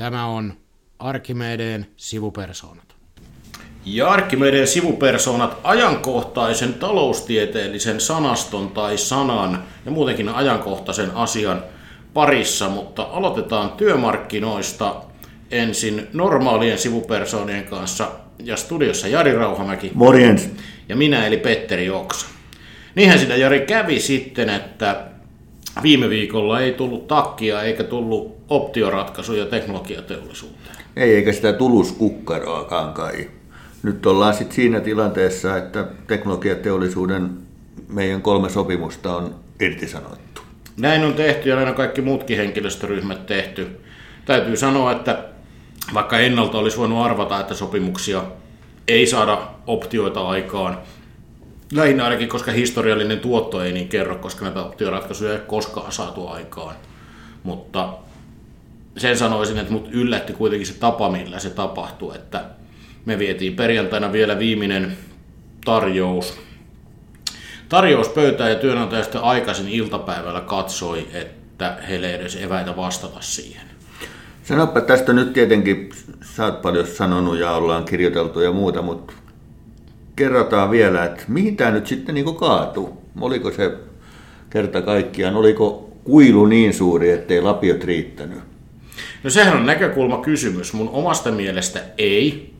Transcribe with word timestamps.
Tämä 0.00 0.26
on 0.26 0.54
Arkimedeen 0.98 1.86
sivupersoonat. 1.96 2.94
Ja 3.84 4.08
Arkimedeen 4.08 4.66
sivupersoonat 4.66 5.58
ajankohtaisen 5.64 6.74
taloustieteellisen 6.74 8.00
sanaston 8.00 8.68
tai 8.68 8.98
sanan 8.98 9.64
ja 9.84 9.90
muutenkin 9.90 10.28
ajankohtaisen 10.28 11.10
asian 11.10 11.64
parissa, 12.14 12.68
mutta 12.68 13.02
aloitetaan 13.02 13.72
työmarkkinoista 13.72 15.02
ensin 15.50 16.08
normaalien 16.12 16.78
sivupersoonien 16.78 17.64
kanssa 17.64 18.10
ja 18.44 18.56
studiossa 18.56 19.08
Jari 19.08 19.32
Rauhamäki. 19.32 19.90
Morjens. 19.94 20.50
Ja 20.88 20.96
minä 20.96 21.26
eli 21.26 21.36
Petteri 21.36 21.90
Oksa. 21.90 22.26
Niinhän 22.94 23.18
sitä 23.18 23.36
Jari 23.36 23.60
kävi 23.60 24.00
sitten, 24.00 24.50
että 24.50 25.09
viime 25.82 26.08
viikolla 26.08 26.60
ei 26.60 26.72
tullut 26.72 27.06
takkia 27.06 27.62
eikä 27.62 27.84
tullut 27.84 28.36
optioratkaisuja 28.48 29.46
teknologiateollisuuteen. 29.46 30.76
Ei, 30.96 31.14
eikä 31.14 31.32
sitä 31.32 31.52
tuluskukkaroakaan 31.52 32.94
kai. 32.94 33.30
Nyt 33.82 34.06
ollaan 34.06 34.34
sitten 34.34 34.56
siinä 34.56 34.80
tilanteessa, 34.80 35.56
että 35.56 35.86
teknologiateollisuuden 36.06 37.30
meidän 37.88 38.22
kolme 38.22 38.48
sopimusta 38.48 39.16
on 39.16 39.34
irtisanottu. 39.60 40.42
Näin 40.76 41.04
on 41.04 41.14
tehty 41.14 41.48
ja 41.48 41.56
näin 41.56 41.68
on 41.68 41.74
kaikki 41.74 42.00
muutkin 42.00 42.36
henkilöstöryhmät 42.36 43.26
tehty. 43.26 43.80
Täytyy 44.24 44.56
sanoa, 44.56 44.92
että 44.92 45.24
vaikka 45.94 46.18
ennalta 46.18 46.58
olisi 46.58 46.76
voinut 46.78 47.04
arvata, 47.04 47.40
että 47.40 47.54
sopimuksia 47.54 48.22
ei 48.88 49.06
saada 49.06 49.48
optioita 49.66 50.28
aikaan, 50.28 50.78
lähinnä 51.72 52.04
ainakin, 52.04 52.28
koska 52.28 52.52
historiallinen 52.52 53.20
tuotto 53.20 53.62
ei 53.62 53.72
niin 53.72 53.88
kerro, 53.88 54.16
koska 54.16 54.44
näitä 54.44 54.62
optioratkaisuja 54.62 55.32
ei 55.32 55.40
koskaan 55.46 55.92
saatu 55.92 56.28
aikaan. 56.28 56.74
Mutta 57.42 57.92
sen 58.96 59.18
sanoisin, 59.18 59.58
että 59.58 59.72
mut 59.72 59.88
yllätti 59.92 60.32
kuitenkin 60.32 60.66
se 60.66 60.74
tapa, 60.74 61.10
millä 61.10 61.38
se 61.38 61.50
tapahtui, 61.50 62.14
että 62.14 62.44
me 63.04 63.18
vietiin 63.18 63.56
perjantaina 63.56 64.12
vielä 64.12 64.38
viimeinen 64.38 64.96
tarjous. 65.64 66.40
Tarjous 67.68 68.08
pöytään 68.08 68.50
ja 68.50 68.56
työnantaja 68.56 69.02
sitten 69.02 69.20
aikaisin 69.20 69.68
iltapäivällä 69.68 70.40
katsoi, 70.40 71.06
että 71.12 71.76
heille 71.88 72.06
ei 72.06 72.14
edes 72.14 72.36
eväitä 72.36 72.76
vastata 72.76 73.20
siihen. 73.20 73.62
Sanoppa 74.42 74.80
tästä 74.80 75.12
nyt 75.12 75.32
tietenkin, 75.32 75.90
sä 76.22 76.44
oot 76.44 76.62
paljon 76.62 76.86
sanonut 76.86 77.38
ja 77.38 77.52
ollaan 77.52 77.84
kirjoiteltu 77.84 78.40
ja 78.40 78.52
muuta, 78.52 78.82
mutta 78.82 79.12
kerrotaan 80.20 80.70
vielä, 80.70 81.04
että 81.04 81.22
mihin 81.28 81.56
tämä 81.56 81.70
nyt 81.70 81.86
sitten 81.86 82.14
niin 82.14 82.34
kaatuu? 82.34 83.02
Oliko 83.20 83.52
se 83.52 83.72
kerta 84.50 84.82
kaikkiaan, 84.82 85.36
oliko 85.36 85.90
kuilu 86.04 86.46
niin 86.46 86.74
suuri, 86.74 87.10
ettei 87.10 87.40
lapiot 87.40 87.84
riittänyt? 87.84 88.38
No 89.24 89.30
sehän 89.30 89.56
on 89.56 89.66
näkökulmakysymys. 89.66 90.72
Mun 90.72 90.88
omasta 90.88 91.30
mielestä 91.30 91.80
ei. 91.98 92.54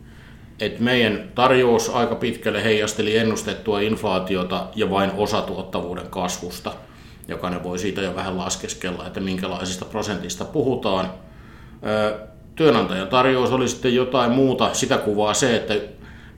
Et 0.61 0.81
meidän 0.81 1.33
tarjous 1.35 1.89
aika 1.89 2.15
pitkälle 2.15 2.65
heijasteli 2.65 3.17
ennustettua 3.17 3.81
inflaatiota 3.81 4.67
ja 4.77 4.91
vain 4.91 5.11
osa 5.17 5.43
tuottavuuden 5.43 6.07
kasvusta. 6.11 6.73
Jokainen 7.29 7.63
voi 7.63 7.79
siitä 7.79 8.01
jo 8.01 8.15
vähän 8.15 8.39
laskeskella, 8.39 9.07
että 9.07 9.21
minkälaisista 9.21 9.85
prosentista 9.85 10.45
puhutaan. 10.45 11.11
Työnantajan 12.55 13.09
tarjous 13.09 13.53
oli 13.53 13.69
sitten 13.69 13.95
jotain 13.95 14.31
muuta. 14.31 14.75
Sitä 14.75 14.99
kuvaa 14.99 15.35
se, 15.35 15.57
että 15.57 15.75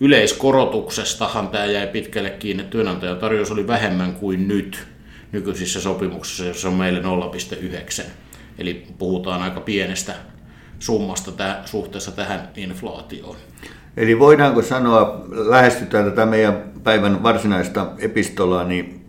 yleiskorotuksestahan 0.02 1.48
tämä 1.48 1.64
jäi 1.64 1.86
pitkälle 1.86 2.30
kiinni. 2.30 2.64
Työnantajan 2.64 3.16
tarjous 3.16 3.50
oli 3.50 3.66
vähemmän 3.66 4.14
kuin 4.14 4.48
nyt 4.48 4.86
nykyisissä 5.32 5.80
sopimuksissa, 5.80 6.44
jossa 6.44 6.68
on 6.68 6.74
meille 6.74 7.00
0,9. 7.00 8.04
Eli 8.58 8.86
puhutaan 8.98 9.42
aika 9.42 9.60
pienestä 9.60 10.14
summasta 10.78 11.32
tää, 11.32 11.62
suhteessa 11.64 12.12
tähän 12.12 12.48
inflaatioon. 12.56 13.36
Eli 13.96 14.18
voidaanko 14.18 14.62
sanoa, 14.62 15.24
lähestytään 15.28 16.04
tätä 16.04 16.26
meidän 16.26 16.72
päivän 16.84 17.22
varsinaista 17.22 17.86
epistolaa, 17.98 18.64
niin 18.64 19.06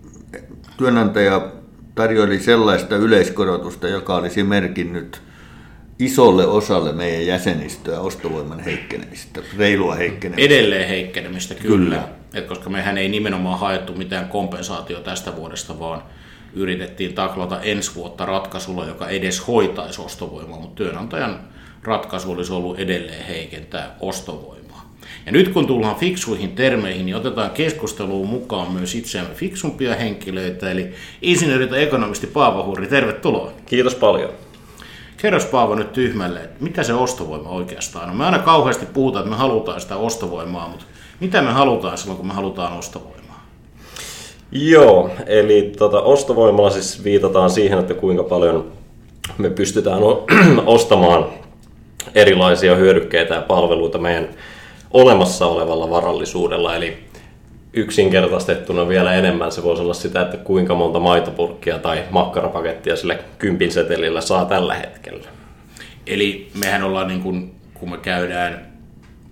työnantaja 0.78 1.52
tarjoili 1.96 2.40
sellaista 2.40 2.96
yleiskorotusta, 2.96 3.88
joka 3.88 4.16
olisi 4.16 4.44
merkinnyt 4.44 5.22
isolle 6.00 6.48
osalle 6.48 6.92
meidän 6.92 7.26
jäsenistöä 7.26 8.00
ostovoiman 8.00 8.60
heikkenemistä, 8.60 9.42
reilua 9.58 9.96
heikkenemistä. 9.96 10.46
Edelleen 10.46 10.88
heikkenemistä, 10.88 11.56
kyllä. 11.56 11.78
kyllä. 11.78 12.04
Et 12.34 12.46
koska 12.46 12.70
mehän 12.70 12.98
ei 12.98 13.10
nimenomaan 13.10 13.60
haettu 13.60 13.94
mitään 13.94 14.28
kompensaatio 14.28 15.00
tästä 15.00 15.36
vuodesta, 15.36 15.80
vaan 15.80 16.04
yritettiin 16.54 17.14
taklata 17.14 17.62
ensi 17.62 17.96
vuotta 17.96 18.26
ratkaisulla, 18.26 18.86
joka 18.86 19.10
edes 19.10 19.48
hoitaisi 19.48 20.02
ostovoimaa, 20.02 20.60
mutta 20.60 20.76
työnantajan 20.76 21.40
ratkaisu 21.84 22.32
olisi 22.32 22.54
ollut 22.54 22.80
edelleen 22.80 23.26
heikentää 23.26 23.96
ostovoimaa. 24.00 24.64
Ja 25.26 25.32
nyt 25.32 25.50
kun 25.50 25.68
tullaan 25.68 25.96
fiksuihin 25.96 26.52
termeihin, 26.52 27.06
niin 27.06 27.16
otetaan 27.16 27.52
keskusteluun 27.52 28.30
mukaan 28.30 28.72
myös 28.72 28.96
itseämme 28.96 29.34
fiksumpia 29.34 29.96
henkilöitä, 29.96 30.72
eli 30.72 30.94
insinööri 31.22 31.68
tai 31.68 31.84
ekonomisti 31.84 32.28
Paavo 32.28 32.66
Hurri, 32.66 32.88
tervetuloa. 32.88 33.52
Kiitos 33.66 33.96
paljon. 33.96 34.30
Kerros 35.24 35.46
Paavo 35.46 35.76
nyt 35.76 35.94
tyhmälle, 35.94 36.40
että 36.40 36.64
mitä 36.64 36.84
se 36.84 36.94
ostovoima 36.94 37.50
oikeastaan 37.50 38.10
on? 38.10 38.16
Me 38.16 38.26
aina 38.26 38.40
kauheasti 38.40 38.86
puhutaan, 38.86 39.24
että 39.24 39.36
me 39.36 39.40
halutaan 39.40 39.82
sitä 39.82 39.96
ostovoimaa, 39.96 40.68
mutta 40.68 40.86
mitä 41.20 41.42
me 41.42 41.52
halutaan 41.52 41.98
silloin, 41.98 42.18
kun 42.18 42.28
me 42.28 42.34
halutaan 42.34 42.78
ostovoimaa? 42.78 43.46
Joo, 44.52 45.10
eli 45.26 45.74
tota, 45.78 46.02
ostovoimalla 46.02 46.70
siis 46.70 47.04
viitataan 47.04 47.50
siihen, 47.50 47.80
että 47.80 47.94
kuinka 47.94 48.24
paljon 48.24 48.72
me 49.38 49.50
pystytään 49.50 50.00
ostamaan 50.66 51.26
erilaisia 52.16 52.76
hyödykkeitä 52.76 53.36
ja 53.36 53.42
palveluita 53.42 53.98
meidän 53.98 54.30
olemassa 54.92 55.46
olevalla 55.46 55.90
varallisuudella. 55.90 56.76
Eli 56.76 56.98
yksinkertaistettuna 57.74 58.88
vielä 58.88 59.14
enemmän 59.14 59.52
se 59.52 59.64
voisi 59.64 59.82
olla 59.82 59.94
sitä, 59.94 60.22
että 60.22 60.38
kuinka 60.38 60.76
monta 60.76 61.00
maitopurkkia 61.00 61.80
tai 61.80 62.04
makkarapakettia 62.10 62.96
sille 62.96 63.20
kympin 63.38 63.72
setelillä 63.72 64.22
saa 64.22 64.46
tällä 64.46 64.74
hetkellä. 64.74 65.28
Eli 66.08 66.52
mehän 66.60 66.84
ollaan, 66.84 67.08
niin 67.08 67.22
kuin, 67.22 67.56
kun 67.74 67.92
me 67.92 67.98
käydään 67.98 68.74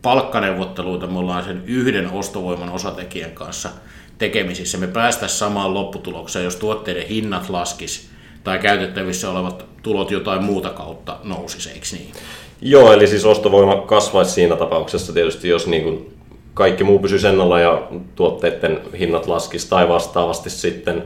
palkkaneuvotteluita, 0.02 1.08
me 1.08 1.20
ollaan 1.20 1.44
sen 1.44 1.64
yhden 1.66 2.12
ostovoiman 2.12 2.70
osatekijän 2.70 3.32
kanssa 3.32 3.70
tekemisissä. 4.18 4.78
Me 4.78 4.88
päästäisiin 4.88 5.40
samaan 5.40 5.74
lopputulokseen, 5.74 6.46
jos 6.46 6.56
tuotteiden 6.56 7.08
hinnat 7.08 7.50
laskis 7.50 8.10
tai 8.44 8.60
käytettävissä 8.60 9.30
olevat 9.30 9.66
tulot 9.84 10.12
jotain 10.12 10.44
muuta 10.44 10.70
kautta 10.70 11.18
nousisi, 11.24 11.70
eikö 11.70 11.86
niin? 11.92 12.12
Joo, 12.62 12.94
eli 12.94 13.08
siis 13.08 13.26
ostovoima 13.26 13.76
kasvaisi 13.76 14.32
siinä 14.32 14.56
tapauksessa 14.56 15.14
tietysti, 15.14 15.50
jos 15.50 15.68
niin 15.68 15.84
kuin 15.84 16.14
kaikki 16.62 16.84
muu 16.84 17.00
pysyisi 17.00 17.28
ennalla 17.28 17.60
ja 17.60 17.82
tuotteiden 18.16 18.80
hinnat 19.00 19.28
laskisi 19.28 19.70
tai 19.70 19.90
vastaavasti 19.90 20.50
sitten, 20.50 21.04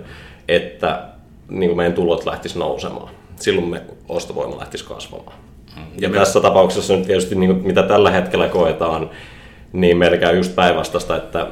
että 0.48 1.04
niin 1.50 1.70
kuin 1.70 1.78
meidän 1.78 1.94
tulot 1.94 2.26
lähtisi 2.26 2.60
nousemaan. 2.60 3.10
Silloin 3.36 3.68
me 3.68 3.82
ostovoima 4.10 4.58
lähtisi 4.58 4.86
kasvamaan. 4.86 5.38
Mm. 5.76 5.84
Ja 6.00 6.10
me... 6.10 6.18
tässä 6.18 6.42
tapauksessa 6.42 6.96
nyt 6.96 7.06
tietysti 7.06 7.36
niin 7.36 7.54
kuin, 7.54 7.68
mitä 7.68 7.84
tällä 7.84 8.12
hetkellä 8.12 8.48
koetaan, 8.48 9.10
niin 9.74 9.98
meillä 9.98 10.18
käy 10.18 10.36
just 10.38 10.56
päinvastaista, 10.56 11.18
että 11.18 11.48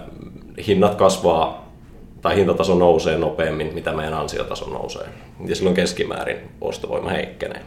hinnat 0.67 0.95
kasvaa 0.95 1.73
tai 2.21 2.35
hintataso 2.35 2.75
nousee 2.75 3.17
nopeammin, 3.17 3.73
mitä 3.73 3.93
meidän 3.93 4.13
ansiotaso 4.13 4.69
nousee. 4.69 5.07
Ja 5.45 5.55
silloin 5.55 5.75
keskimäärin 5.75 6.37
ostovoima 6.61 7.09
heikkenee. 7.09 7.61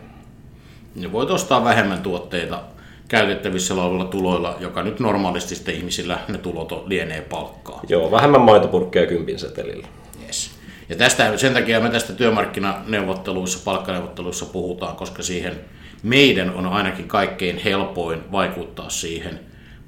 Ja 0.97 1.13
voit 1.13 1.31
ostaa 1.31 1.65
vähemmän 1.65 2.03
tuotteita 2.03 2.61
käytettävissä 3.09 3.75
olevilla 3.75 4.05
tuloilla, 4.05 4.57
joka 4.61 4.83
nyt 4.83 5.01
normaalisti 5.01 5.55
sitten 5.55 5.75
ihmisillä 5.75 6.19
ne 6.29 6.39
tulot 6.39 6.87
lienee 6.87 7.21
palkkaa. 7.21 7.81
Joo, 7.89 8.11
vähemmän 8.11 8.41
maitopurkkeja 8.41 9.07
kympin 9.07 9.39
setelillä. 9.39 9.87
Yes. 10.27 10.51
Ja 10.89 10.97
tästä, 10.97 11.37
sen 11.37 11.55
takia 11.55 11.81
me 11.81 11.91
tästä 11.91 12.13
työmarkkinaneuvotteluissa, 12.13 13.59
palkkaneuvotteluissa 13.65 14.47
puhutaan, 14.47 14.97
koska 14.97 15.23
siihen 15.23 15.61
meidän 16.03 16.55
on 16.55 16.67
ainakin 16.67 17.09
kaikkein 17.09 17.59
helpoin 17.59 18.33
vaikuttaa 18.33 18.91
siihen 18.91 19.41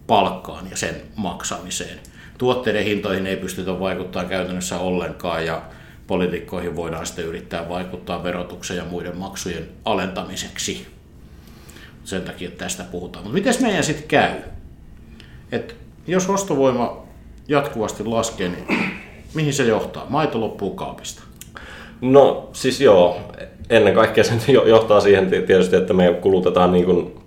palkkaan 0.07 0.71
ja 0.71 0.77
sen 0.77 0.95
maksamiseen. 1.17 1.99
Tuotteiden 2.39 2.85
hintoihin 2.85 3.27
ei 3.27 3.37
pystytä 3.37 3.81
vaikuttaa 3.81 4.25
käytännössä 4.25 4.79
ollenkaan 4.79 5.47
ja 5.47 5.63
poliitikkoihin 6.07 6.77
voidaan 6.77 7.07
sitten 7.07 7.25
yrittää 7.25 7.69
vaikuttaa 7.69 8.23
verotuksen 8.23 8.77
ja 8.77 8.85
muiden 8.85 9.17
maksujen 9.17 9.69
alentamiseksi 9.85 10.98
sen 12.09 12.23
takia 12.23 12.49
että 12.49 12.65
tästä 12.65 12.85
puhutaan. 12.91 13.25
Mutta 13.25 13.35
miten 13.35 13.55
meidän 13.61 13.85
sitten 13.85 14.09
käy? 14.09 14.31
Et 15.53 15.77
jos 16.07 16.31
ostovoima 16.31 17.07
jatkuvasti 17.49 18.05
laskee, 18.05 18.49
niin 18.49 18.67
mihin 19.35 19.55
se 19.55 19.65
johtaa? 19.65 20.07
Maito 20.09 20.41
loppuu 20.41 20.71
kaapista. 20.71 21.23
No 22.01 22.51
siis 22.53 22.81
joo, 22.81 23.21
ennen 23.71 23.95
kaikkea 23.95 24.25
se 24.25 24.53
johtaa 24.53 25.01
siihen 25.01 25.31
tietysti, 25.31 25.77
että 25.77 25.95
me 25.95 26.19
kulutetaan, 26.21 26.73
niin 26.73 26.85
kuin, 26.85 27.21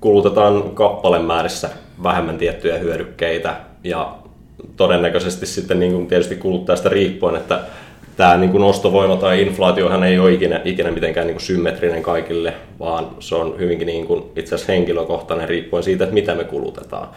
kulutetaan 0.00 0.62
kappalemäärissä 0.74 1.70
vähemmän 2.02 2.38
tiettyjä 2.38 2.78
hyödykkeitä 2.78 3.56
ja 3.84 4.16
todennäköisesti 4.76 5.46
sitten 5.46 5.80
niin 5.80 5.92
kuin 5.92 6.06
tietysti 6.06 6.36
kuluttajasta 6.36 6.88
riippuen, 6.88 7.36
että 7.36 7.60
tämä 8.16 8.36
niin 8.36 8.50
kuin 8.50 8.64
ostovoima 8.64 9.16
tai 9.16 9.42
inflaatiohan 9.42 10.04
ei 10.04 10.18
ole 10.18 10.32
ikinä, 10.32 10.60
ikinä 10.64 10.90
mitenkään 10.90 11.26
niin 11.26 11.34
kuin 11.34 11.44
symmetrinen 11.44 12.02
kaikille, 12.02 12.52
vaan 12.78 13.08
se 13.20 13.34
on 13.34 13.54
hyvinkin 13.58 13.86
niin 13.86 14.06
kuin 14.06 14.24
itse 14.36 14.54
asiassa 14.54 14.72
henkilökohtainen 14.72 15.48
riippuen 15.48 15.82
siitä, 15.82 16.04
että 16.04 16.14
mitä 16.14 16.34
me 16.34 16.44
kulutetaan. 16.44 17.08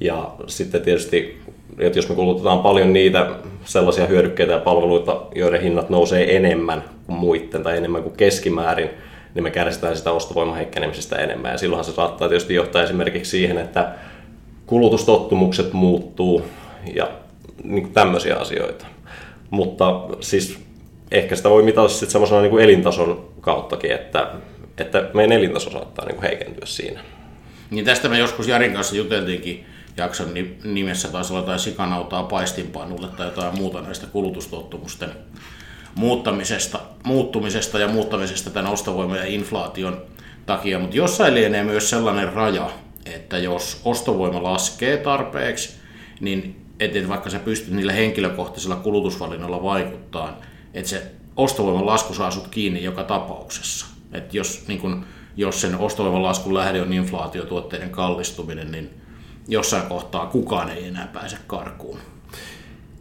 Ja 0.00 0.30
sitten 0.46 0.80
tietysti, 0.82 1.38
että 1.78 1.98
jos 1.98 2.08
me 2.08 2.14
kulutetaan 2.14 2.58
paljon 2.58 2.92
niitä 2.92 3.30
sellaisia 3.64 4.06
hyödykkeitä 4.06 4.52
ja 4.52 4.58
palveluita, 4.58 5.20
joiden 5.34 5.62
hinnat 5.62 5.90
nousee 5.90 6.36
enemmän 6.36 6.84
kuin 7.06 7.18
muiden 7.18 7.62
tai 7.62 7.76
enemmän 7.76 8.02
kuin 8.02 8.16
keskimäärin, 8.16 8.90
niin 9.34 9.42
me 9.42 9.50
kärsitään 9.50 9.96
sitä 9.96 10.12
ostovoiman 10.12 10.56
heikkenemisestä 10.56 11.16
enemmän. 11.16 11.52
Ja 11.52 11.58
silloinhan 11.58 11.84
se 11.84 11.92
saattaa 11.92 12.28
tietysti 12.28 12.54
johtaa 12.54 12.82
esimerkiksi 12.82 13.30
siihen, 13.30 13.58
että 13.58 13.88
kulutustottumukset 14.66 15.72
muuttuu 15.72 16.42
ja 16.94 17.08
niin 17.64 17.92
tämmöisiä 17.92 18.36
asioita. 18.36 18.86
Mutta 19.50 20.00
siis 20.20 20.58
ehkä 21.10 21.36
sitä 21.36 21.50
voi 21.50 21.62
mitata 21.62 21.88
sitten 21.88 22.10
semmoisena 22.10 22.40
niin 22.40 22.50
kuin 22.50 22.64
elintason 22.64 23.28
kauttakin, 23.40 23.92
että, 23.92 24.30
että 24.78 25.10
meidän 25.14 25.38
elintaso 25.38 25.70
saattaa 25.70 26.04
niin 26.04 26.16
kuin 26.16 26.28
heikentyä 26.28 26.66
siinä. 26.66 27.00
Niin 27.70 27.84
tästä 27.84 28.08
me 28.08 28.18
joskus 28.18 28.48
Jarin 28.48 28.72
kanssa 28.72 28.96
juteltiinkin 28.96 29.66
jakson 29.96 30.28
nimessä, 30.64 31.08
taisi 31.08 31.32
olla 31.32 31.42
jotain 31.42 31.58
sikanautaa 31.58 32.22
paistinpannulle 32.22 33.08
tai 33.16 33.26
jotain 33.26 33.56
muuta 33.56 33.80
näistä 33.80 34.06
kulutustottumusten 34.06 35.10
muuttamisesta, 35.94 36.80
muuttumisesta 37.04 37.78
ja 37.78 37.88
muuttamisesta 37.88 38.50
tämän 38.50 38.72
ostovoiman 38.72 39.18
ja 39.18 39.24
inflaation 39.24 40.02
takia, 40.46 40.78
mutta 40.78 40.96
jossain 40.96 41.34
lienee 41.34 41.64
myös 41.64 41.90
sellainen 41.90 42.32
raja, 42.32 42.70
että 43.06 43.38
jos 43.38 43.80
ostovoima 43.84 44.42
laskee 44.42 44.96
tarpeeksi, 44.96 45.76
niin 46.20 46.59
että 46.80 47.08
vaikka 47.08 47.30
sä 47.30 47.38
pystyt 47.38 47.74
niillä 47.74 47.92
henkilökohtaisilla 47.92 48.76
kulutusvalinnoilla 48.76 49.62
vaikuttaa, 49.62 50.40
että 50.74 50.90
se 50.90 51.02
ostovoiman 51.36 51.86
lasku 51.86 52.14
saa 52.14 52.30
sut 52.30 52.48
kiinni 52.48 52.84
joka 52.84 53.04
tapauksessa. 53.04 53.86
Että 54.12 54.36
jos, 54.36 54.64
niin 54.68 54.80
kun, 54.80 55.04
jos 55.36 55.60
sen 55.60 55.78
ostovoiman 55.78 56.22
laskun 56.22 56.54
lähde 56.54 56.82
on 56.82 56.92
inflaatiotuotteiden 56.92 57.90
kallistuminen, 57.90 58.72
niin 58.72 58.90
jossain 59.48 59.86
kohtaa 59.86 60.26
kukaan 60.26 60.70
ei 60.70 60.86
enää 60.86 61.08
pääse 61.12 61.36
karkuun. 61.46 61.98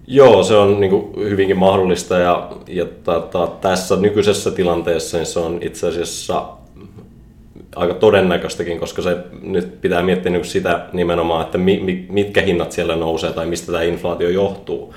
Joo, 0.08 0.44
se 0.44 0.56
on 0.56 0.80
niin 0.80 0.90
kuin 0.90 1.30
hyvinkin 1.30 1.58
mahdollista 1.58 2.18
ja, 2.18 2.52
ja 2.68 2.86
tata, 3.04 3.48
tässä 3.48 3.96
nykyisessä 3.96 4.52
tilanteessa 4.52 5.18
niin 5.18 5.26
se 5.26 5.40
on 5.40 5.60
itse 5.62 5.88
asiassa 5.88 6.59
aika 7.76 7.94
todennäköistäkin, 7.94 8.80
koska 8.80 9.02
se 9.02 9.18
nyt 9.42 9.82
pitää 9.82 10.02
miettiä 10.02 10.32
niin 10.32 10.46
sitä 10.46 10.86
nimenomaan, 10.94 11.46
että 11.46 11.58
mi, 11.58 11.80
mi, 11.84 12.06
mitkä 12.10 12.42
hinnat 12.42 12.72
siellä 12.72 12.96
nousee 12.96 13.34
tai 13.34 13.46
mistä 13.46 13.72
tämä 13.72 13.84
inflaatio 13.84 14.30
johtuu. 14.30 14.94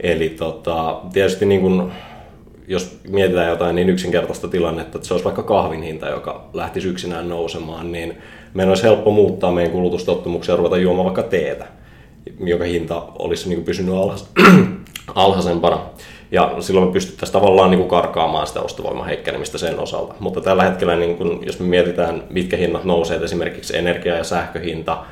Eli 0.00 0.28
tota, 0.28 1.00
tietysti 1.12 1.46
niin 1.46 1.60
kuin, 1.60 1.92
jos 2.68 3.00
mietitään 3.08 3.48
jotain 3.48 3.76
niin 3.76 3.88
yksinkertaista 3.88 4.48
tilannetta, 4.48 4.98
että 4.98 5.08
se 5.08 5.14
olisi 5.14 5.24
vaikka 5.24 5.42
kahvin 5.42 5.82
hinta, 5.82 6.08
joka 6.08 6.48
lähtisi 6.52 6.88
yksinään 6.88 7.28
nousemaan, 7.28 7.92
niin 7.92 8.18
meidän 8.54 8.70
olisi 8.70 8.82
helppo 8.82 9.10
muuttaa 9.10 9.52
meidän 9.52 9.72
kulutustottumuksia 9.72 10.52
ja 10.52 10.56
ruveta 10.56 10.76
juomaan 10.76 11.04
vaikka 11.04 11.22
teetä, 11.22 11.66
joka 12.40 12.64
hinta 12.64 13.02
olisi 13.18 13.48
niin 13.48 13.64
pysynyt 13.64 13.94
alhais, 13.94 14.26
alhaisempana. 15.14 15.80
Ja 16.30 16.54
silloin 16.60 16.86
me 16.86 16.92
pystyttäisiin 16.92 17.32
tavallaan 17.32 17.70
niin 17.70 17.78
kuin 17.78 17.88
karkaamaan 17.88 18.46
sitä 18.46 18.60
ostovoiman 18.60 19.06
heikkenemistä 19.06 19.58
sen 19.58 19.78
osalta. 19.78 20.14
Mutta 20.20 20.40
tällä 20.40 20.62
hetkellä, 20.62 20.96
niin 20.96 21.16
kuin, 21.16 21.46
jos 21.46 21.60
me 21.60 21.66
mietitään, 21.66 22.22
mitkä 22.30 22.56
hinnat 22.56 22.84
nousee, 22.84 23.18
esimerkiksi 23.24 23.76
energia- 23.76 24.16
ja 24.16 24.24
sähköhinta, 24.24 25.04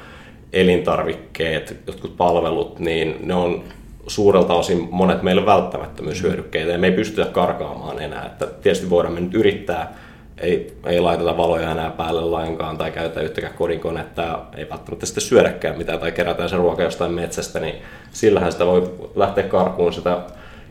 elintarvikkeet, 0.53 1.77
jotkut 1.87 2.17
palvelut, 2.17 2.79
niin 2.79 3.17
ne 3.21 3.35
on 3.35 3.65
suurelta 4.07 4.55
osin 4.55 4.89
monet 4.91 5.23
meille 5.23 5.47
välttämättömyyshyödykkeitä 5.47 6.73
ja 6.73 6.79
me 6.79 6.87
ei 6.87 6.93
pystytä 6.93 7.31
karkaamaan 7.31 8.03
enää. 8.03 8.27
Että 8.27 8.47
tietysti 8.47 8.91
voidaan 8.91 9.15
me 9.15 9.21
nyt 9.21 9.35
yrittää, 9.35 9.97
ei, 10.39 10.77
ei 10.87 11.01
laiteta 11.01 11.37
valoja 11.37 11.71
enää 11.71 11.91
päälle 11.91 12.21
lainkaan 12.21 12.79
tai 12.79 12.91
käytä 12.91 13.21
yhtäkään 13.21 13.55
kodinkonetta 13.55 14.39
ei 14.57 14.71
välttämättä 14.71 15.07
sitten 15.07 15.25
syödäkään 15.25 15.79
mitään 15.79 15.99
tai 15.99 16.13
kerätään 16.13 16.49
se 16.49 16.57
ruoka 16.57 16.83
jostain 16.83 17.13
metsästä, 17.13 17.61
niin 17.61 17.75
sillähän 18.11 18.53
sitä 18.53 18.67
voi 18.67 18.95
lähteä 19.15 19.45
karkuun 19.45 19.93
sitä 19.93 20.19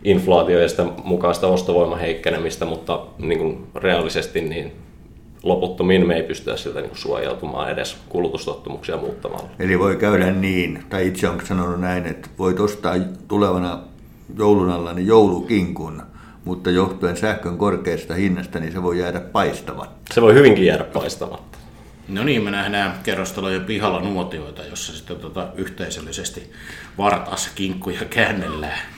inflaatio 0.06 0.60
ja 0.60 0.70
sitä 0.70 0.86
mukaista 1.04 1.48
ostovoiman 1.48 2.00
heikkenemistä, 2.00 2.66
mutta 2.66 3.00
niin 3.18 3.40
kuin 3.40 3.68
reaalisesti 3.76 4.42
niin 4.42 4.72
loputtomiin 5.44 6.08
me 6.08 6.16
ei 6.16 6.24
pystytä 6.24 6.58
siltä 6.58 6.82
niin 6.82 6.92
suojautumaan 6.94 7.72
edes 7.72 7.98
kulutustottumuksia 8.10 8.98
muuttamalla. 8.98 9.50
Eli 9.60 9.80
voi 9.80 9.96
käydä 9.96 10.32
niin, 10.32 10.84
tai 10.90 11.08
itse 11.08 11.30
olen 11.30 11.48
sanonut 11.48 11.80
näin, 11.80 12.06
että 12.06 12.30
voit 12.40 12.60
ostaa 12.60 12.96
tulevana 13.28 13.80
joulun 14.38 14.70
alla 14.70 14.94
niin 14.94 15.08
joulukinkun, 15.08 16.02
mutta 16.46 16.72
johtuen 16.72 17.18
sähkön 17.18 17.58
korkeasta 17.58 18.14
hinnasta, 18.14 18.60
niin 18.60 18.72
se 18.72 18.84
voi 18.84 19.00
jäädä 19.00 19.20
paistamatta. 19.20 20.14
Se 20.14 20.22
voi 20.22 20.34
hyvinkin 20.34 20.66
jäädä 20.66 20.84
paistamatta. 20.84 21.58
No 22.08 22.24
niin, 22.24 22.44
me 22.44 22.52
nähdään 22.52 22.94
kerrostalojen 23.04 23.66
pihalla 23.66 24.02
nuotioita, 24.02 24.64
jossa 24.64 24.94
sitten 24.94 25.18
tota 25.18 25.48
yhteisöllisesti 25.56 26.52
vartaassa 26.98 27.50
kinkkuja 27.56 28.06
käännellään. 28.10 28.95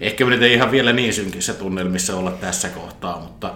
Ehkä 0.00 0.24
me 0.24 0.30
nyt 0.30 0.42
ei 0.42 0.52
ihan 0.52 0.70
vielä 0.70 0.92
niin 0.92 1.12
synkissä 1.12 1.54
tunnelmissa 1.54 2.16
olla 2.16 2.30
tässä 2.30 2.68
kohtaa, 2.68 3.20
mutta 3.20 3.54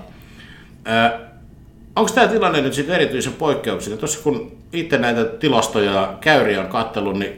onko 1.97 2.11
tämä 2.15 2.29
tilanne 2.29 2.61
nyt 2.61 2.75
sitten 2.75 2.95
erityisen 2.95 3.33
poikkeuksellinen? 3.33 3.99
Tuossa 3.99 4.23
kun 4.23 4.53
itse 4.73 4.99
näitä 4.99 5.25
tilastoja 5.25 5.93
ja 5.93 6.15
käyriä 6.21 6.61
on 6.61 6.67
kattellut, 6.67 7.19
niin 7.19 7.33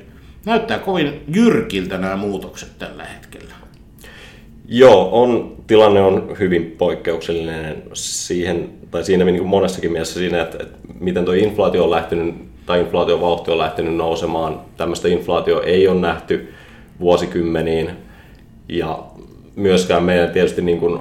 näyttää 0.46 0.78
kovin 0.78 1.24
jyrkiltä 1.28 1.98
nämä 1.98 2.16
muutokset 2.16 2.78
tällä 2.78 3.04
hetkellä. 3.04 3.54
Joo, 4.68 5.22
on, 5.22 5.56
tilanne 5.66 6.00
on 6.00 6.36
hyvin 6.38 6.74
poikkeuksellinen 6.78 7.82
siihen, 7.92 8.70
tai 8.90 9.04
siinä 9.04 9.24
niin 9.24 9.38
kuin 9.38 9.48
monessakin 9.48 9.92
mielessä 9.92 10.20
siinä, 10.20 10.42
että, 10.42 10.58
että 10.62 10.78
miten 11.00 11.24
tuo 11.24 11.34
inflaatio 11.34 11.84
on 11.84 11.90
lähtenyt, 11.90 12.34
tai 12.66 12.80
inflaatiovauhti 12.80 13.50
on 13.50 13.58
lähtenyt 13.58 13.96
nousemaan. 13.96 14.60
Tämmöistä 14.76 15.08
inflaatio 15.08 15.62
ei 15.62 15.88
ole 15.88 16.00
nähty 16.00 16.54
vuosikymmeniin, 17.00 17.90
ja 18.68 18.98
myöskään 19.56 20.02
meidän 20.02 20.30
tietysti 20.30 20.62
niin 20.62 20.80
kuin, 20.80 21.00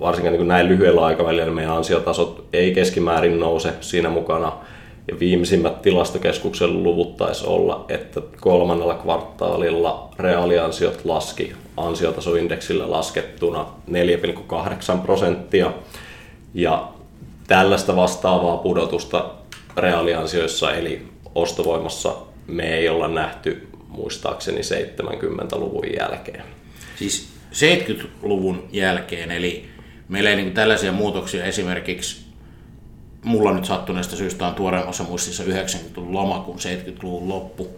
varsinkin 0.00 0.32
niin 0.32 0.40
kuin 0.40 0.48
näin 0.48 0.68
lyhyellä 0.68 1.04
aikavälillä 1.04 1.52
meidän 1.52 1.76
ansiotasot 1.76 2.44
ei 2.52 2.74
keskimäärin 2.74 3.40
nouse 3.40 3.72
siinä 3.80 4.08
mukana. 4.08 4.52
Ja 5.08 5.20
viimeisimmät 5.20 5.82
tilastokeskuksen 5.82 6.82
luvut 6.82 7.16
taisi 7.16 7.46
olla, 7.46 7.84
että 7.88 8.20
kolmannella 8.40 8.94
kvartaalilla 8.94 10.08
reaaliansiot 10.18 11.04
laski 11.04 11.52
ansiotasoindeksillä 11.76 12.90
laskettuna 12.90 13.66
4,8 13.90 14.98
prosenttia. 15.02 15.72
Ja 16.54 16.88
tällaista 17.48 17.96
vastaavaa 17.96 18.56
pudotusta 18.56 19.24
reaaliansioissa 19.76 20.72
eli 20.72 21.02
ostovoimassa 21.34 22.14
me 22.46 22.74
ei 22.74 22.88
olla 22.88 23.08
nähty 23.08 23.69
muistaakseni 23.90 24.60
70-luvun 24.60 25.84
jälkeen. 25.98 26.42
Siis 26.96 27.28
70-luvun 27.52 28.68
jälkeen, 28.72 29.30
eli 29.30 29.68
meillä 30.08 30.30
ei 30.30 30.36
niin 30.36 30.52
tällaisia 30.52 30.92
muutoksia 30.92 31.44
esimerkiksi 31.44 32.30
mulla 33.24 33.52
nyt 33.52 33.64
sattuneesta 33.64 34.16
syystä 34.16 34.46
on 34.46 34.54
tuoreemmassa 34.54 35.04
muistissa 35.04 35.44
90-luvun 35.44 36.14
lama 36.14 36.38
kuin 36.38 36.58
70-luvun 36.58 37.28
loppu. 37.28 37.68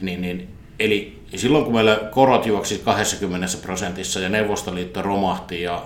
Niin, 0.00 0.20
niin, 0.20 0.48
eli 0.78 1.22
silloin 1.36 1.64
kun 1.64 1.74
meillä 1.74 2.00
korot 2.10 2.46
juoksi 2.46 2.80
20 2.84 3.46
prosentissa 3.62 4.20
ja 4.20 4.28
Neuvostoliitto 4.28 5.02
romahti 5.02 5.62
ja 5.62 5.82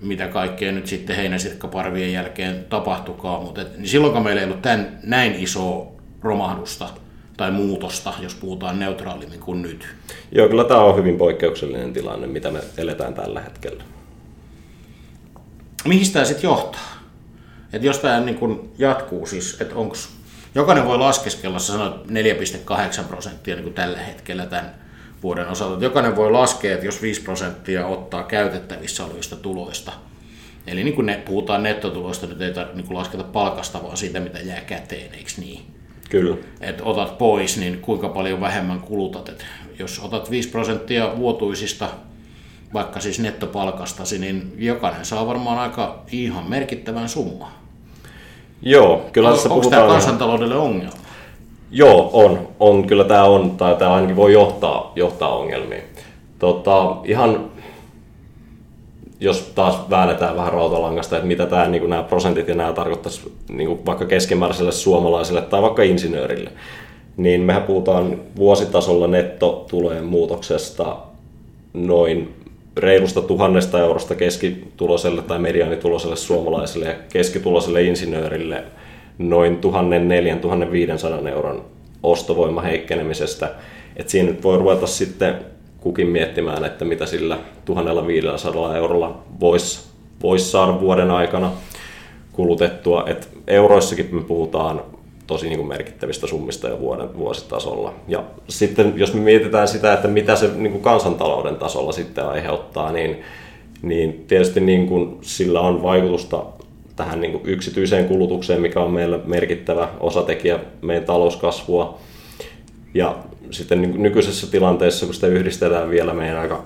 mitä 0.00 0.28
kaikkea 0.28 0.72
nyt 0.72 0.86
sitten 0.86 1.16
heinäsirkkaparvien 1.16 2.12
jälkeen 2.12 2.66
tapahtukaan, 2.68 3.42
mutta 3.42 3.62
et, 3.62 3.78
niin 3.78 3.88
silloin 3.88 4.12
kun 4.12 4.22
meillä 4.22 4.40
ei 4.40 4.46
ollut 4.46 4.62
tämän, 4.62 4.98
näin 5.02 5.34
iso 5.34 5.92
romahdusta 6.22 6.88
tai 7.38 7.50
muutosta, 7.50 8.14
jos 8.20 8.34
puhutaan 8.34 8.78
neutraalimmin 8.78 9.40
kuin 9.40 9.62
nyt. 9.62 9.86
Joo, 10.32 10.48
kyllä 10.48 10.64
tämä 10.64 10.80
on 10.80 10.96
hyvin 10.96 11.18
poikkeuksellinen 11.18 11.92
tilanne, 11.92 12.26
mitä 12.26 12.50
me 12.50 12.60
eletään 12.76 13.14
tällä 13.14 13.40
hetkellä. 13.40 13.82
Mihin 15.84 16.12
tämä 16.12 16.24
sitten 16.24 16.48
johtaa? 16.48 16.98
Että 17.72 17.86
jos 17.86 17.98
tämä 17.98 18.20
niin 18.20 18.38
kun 18.38 18.72
jatkuu 18.78 19.26
siis, 19.26 19.60
että 19.60 19.74
onko 19.74 19.96
jokainen 20.54 20.86
voi 20.86 20.98
laskeskella, 20.98 21.58
sä 21.58 21.72
sanoit 21.72 22.06
4,8 22.06 23.04
prosenttia 23.08 23.54
niin 23.54 23.64
kuin 23.64 23.74
tällä 23.74 23.98
hetkellä 23.98 24.46
tämän 24.46 24.74
vuoden 25.22 25.48
osalta. 25.48 25.74
Että 25.74 25.84
jokainen 25.84 26.16
voi 26.16 26.30
laskea, 26.30 26.74
että 26.74 26.86
jos 26.86 27.02
5 27.02 27.22
prosenttia 27.22 27.86
ottaa 27.86 28.22
käytettävissä 28.22 29.04
olevista 29.04 29.36
tuloista, 29.36 29.92
eli 30.66 30.84
niin 30.84 30.94
kuin 30.94 31.06
ne, 31.06 31.22
puhutaan 31.26 31.62
nettotuloista, 31.62 32.26
nyt 32.26 32.40
ei 32.40 32.52
tarvitse 32.52 32.82
niin 32.82 32.94
lasketa 32.98 33.24
palkasta, 33.24 33.82
vaan 33.82 33.96
siitä, 33.96 34.20
mitä 34.20 34.38
jää 34.38 34.60
käteen, 34.60 35.14
eikö 35.14 35.30
niin? 35.38 35.77
Kyllä. 36.08 36.36
Että 36.60 36.84
otat 36.84 37.18
pois, 37.18 37.58
niin 37.58 37.78
kuinka 37.80 38.08
paljon 38.08 38.40
vähemmän 38.40 38.80
kulutat. 38.80 39.28
Et 39.28 39.46
jos 39.78 40.00
otat 40.04 40.30
5 40.30 40.48
prosenttia 40.48 41.16
vuotuisista 41.16 41.88
vaikka 42.74 43.00
siis 43.00 43.20
nettopalkastasi, 43.20 44.18
niin 44.18 44.54
jokainen 44.58 45.04
saa 45.04 45.26
varmaan 45.26 45.58
aika 45.58 45.98
ihan 46.12 46.50
merkittävän 46.50 47.08
summan. 47.08 47.50
Joo, 48.62 49.04
kyllä 49.12 49.30
tässä 49.30 49.48
Onko 49.48 49.70
tämä 49.70 49.86
kansantaloudelle 49.86 50.56
ongelma? 50.56 50.92
Joo, 51.70 52.10
on. 52.12 52.48
on 52.60 52.86
kyllä 52.86 53.04
tämä 53.04 53.24
on, 53.24 53.50
tai 53.50 53.76
tämä 53.76 53.94
ainakin 53.94 54.16
voi 54.16 54.32
johtaa, 54.32 54.92
johtaa 54.96 55.36
ongelmiin. 55.36 55.82
Tota, 56.38 56.96
ihan 57.04 57.50
jos 59.20 59.52
taas 59.54 59.90
väännetään 59.90 60.36
vähän 60.36 60.52
rautalangasta, 60.52 61.16
että 61.16 61.28
mitä 61.28 61.46
tämä, 61.46 61.68
niin 61.68 61.90
nämä 61.90 62.02
prosentit 62.02 62.48
ja 62.48 62.54
nämä 62.54 62.72
tarkoittaisi 62.72 63.32
niin 63.48 63.86
vaikka 63.86 64.04
keskimääräiselle 64.04 64.72
suomalaiselle 64.72 65.42
tai 65.42 65.62
vaikka 65.62 65.82
insinöörille, 65.82 66.50
niin 67.16 67.40
mehän 67.40 67.62
puhutaan 67.62 68.20
vuositasolla 68.36 69.06
nettotulojen 69.06 70.04
muutoksesta 70.04 70.96
noin 71.74 72.34
reilusta 72.76 73.20
tuhannesta 73.20 73.80
eurosta 73.80 74.14
keskituloiselle 74.14 75.22
tai 75.22 75.38
mediaanituloiselle 75.38 76.16
suomalaiselle 76.16 76.86
ja 76.86 76.94
keskituloiselle 77.12 77.82
insinöörille 77.82 78.64
noin 79.18 79.58
1400-1500 81.24 81.28
euron 81.28 81.64
ostovoima 82.02 82.60
heikkenemisestä. 82.60 83.50
Et 83.96 84.08
siinä 84.08 84.30
nyt 84.30 84.42
voi 84.42 84.58
ruveta 84.58 84.86
sitten 84.86 85.34
kukin 85.80 86.06
miettimään, 86.06 86.64
että 86.64 86.84
mitä 86.84 87.06
sillä 87.06 87.38
1500 87.64 88.76
eurolla 88.76 89.22
voisi 89.40 89.88
vois 90.22 90.52
saada 90.52 90.80
vuoden 90.80 91.10
aikana 91.10 91.52
kulutettua. 92.32 93.04
Et 93.06 93.28
euroissakin 93.46 94.08
me 94.12 94.20
puhutaan 94.20 94.82
tosi 95.26 95.48
niin 95.48 95.58
kuin 95.58 95.68
merkittävistä 95.68 96.26
summista 96.26 96.68
jo 96.68 96.80
vuoden, 96.80 97.16
vuositasolla. 97.16 97.94
Ja 98.08 98.24
sitten 98.48 98.92
jos 98.96 99.14
me 99.14 99.20
mietitään 99.20 99.68
sitä, 99.68 99.92
että 99.92 100.08
mitä 100.08 100.36
se 100.36 100.50
niin 100.56 100.72
kuin 100.72 100.82
kansantalouden 100.82 101.56
tasolla 101.56 101.92
sitten 101.92 102.26
aiheuttaa, 102.26 102.92
niin, 102.92 103.22
niin 103.82 104.24
tietysti 104.28 104.60
niin 104.60 104.86
kuin 104.86 105.18
sillä 105.20 105.60
on 105.60 105.82
vaikutusta 105.82 106.44
tähän 106.96 107.20
niin 107.20 107.32
kuin 107.32 107.46
yksityiseen 107.46 108.08
kulutukseen, 108.08 108.60
mikä 108.60 108.80
on 108.80 108.90
meillä 108.90 109.18
merkittävä 109.24 109.88
osatekijä 110.00 110.58
meidän 110.82 111.04
talouskasvua. 111.04 111.98
Ja 112.94 113.16
sitten 113.50 114.02
nykyisessä 114.02 114.46
tilanteessa, 114.50 115.06
kun 115.06 115.14
sitä 115.14 115.26
yhdistetään 115.26 115.90
vielä 115.90 116.14
meidän 116.14 116.38
aika 116.38 116.64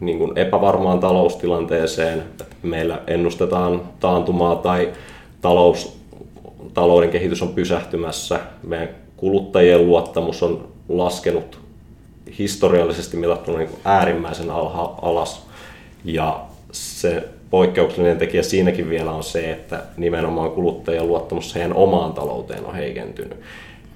niin 0.00 0.18
kuin 0.18 0.38
epävarmaan 0.38 1.00
taloustilanteeseen, 1.00 2.22
meillä 2.62 3.00
ennustetaan 3.06 3.82
taantumaa 4.00 4.56
tai 4.56 4.92
talous, 5.40 5.98
talouden 6.74 7.10
kehitys 7.10 7.42
on 7.42 7.48
pysähtymässä, 7.48 8.40
meidän 8.62 8.88
kuluttajien 9.16 9.86
luottamus 9.86 10.42
on 10.42 10.68
laskenut 10.88 11.58
historiallisesti 12.38 13.16
mitattuna 13.16 13.58
niin 13.58 13.70
äärimmäisen 13.84 14.50
alha, 14.50 14.94
alas. 15.02 15.46
Ja 16.04 16.40
se 16.72 17.28
poikkeuksellinen 17.50 18.18
tekijä 18.18 18.42
siinäkin 18.42 18.90
vielä 18.90 19.12
on 19.12 19.22
se, 19.22 19.52
että 19.52 19.82
nimenomaan 19.96 20.50
kuluttajien 20.50 21.06
luottamus 21.06 21.54
heidän 21.54 21.74
omaan 21.74 22.12
talouteen 22.12 22.64
on 22.64 22.74
heikentynyt 22.74 23.36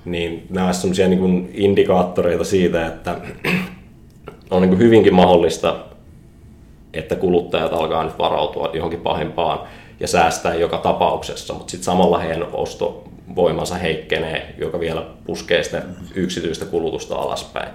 niin 0.07 0.47
nämä 0.51 0.67
ovat 0.67 0.77
sellaisia 0.77 1.09
niin 1.09 1.51
indikaattoreita 1.55 2.45
siitä, 2.45 2.87
että 2.87 3.21
on 4.51 4.63
niin 4.63 4.79
hyvinkin 4.79 5.15
mahdollista, 5.15 5.77
että 6.93 7.17
kuluttajat 7.17 7.73
alkaa 7.73 8.05
nyt 8.05 8.19
varautua 8.19 8.71
johonkin 8.75 9.01
pahimpaan 9.01 9.61
ja 10.01 10.09
säästää 10.09 10.55
joka 10.55 10.79
tapauksessa, 10.79 11.55
mutta 11.55 11.71
sitten 11.71 11.85
samalla 11.85 12.19
heidän 12.19 12.47
ostovoimansa 12.53 13.75
heikkenee, 13.75 14.55
joka 14.59 14.81
vielä 14.81 15.07
puskee 15.25 15.63
sitä 15.63 15.83
yksityistä 16.15 16.65
kulutusta 16.65 17.15
alaspäin. 17.15 17.69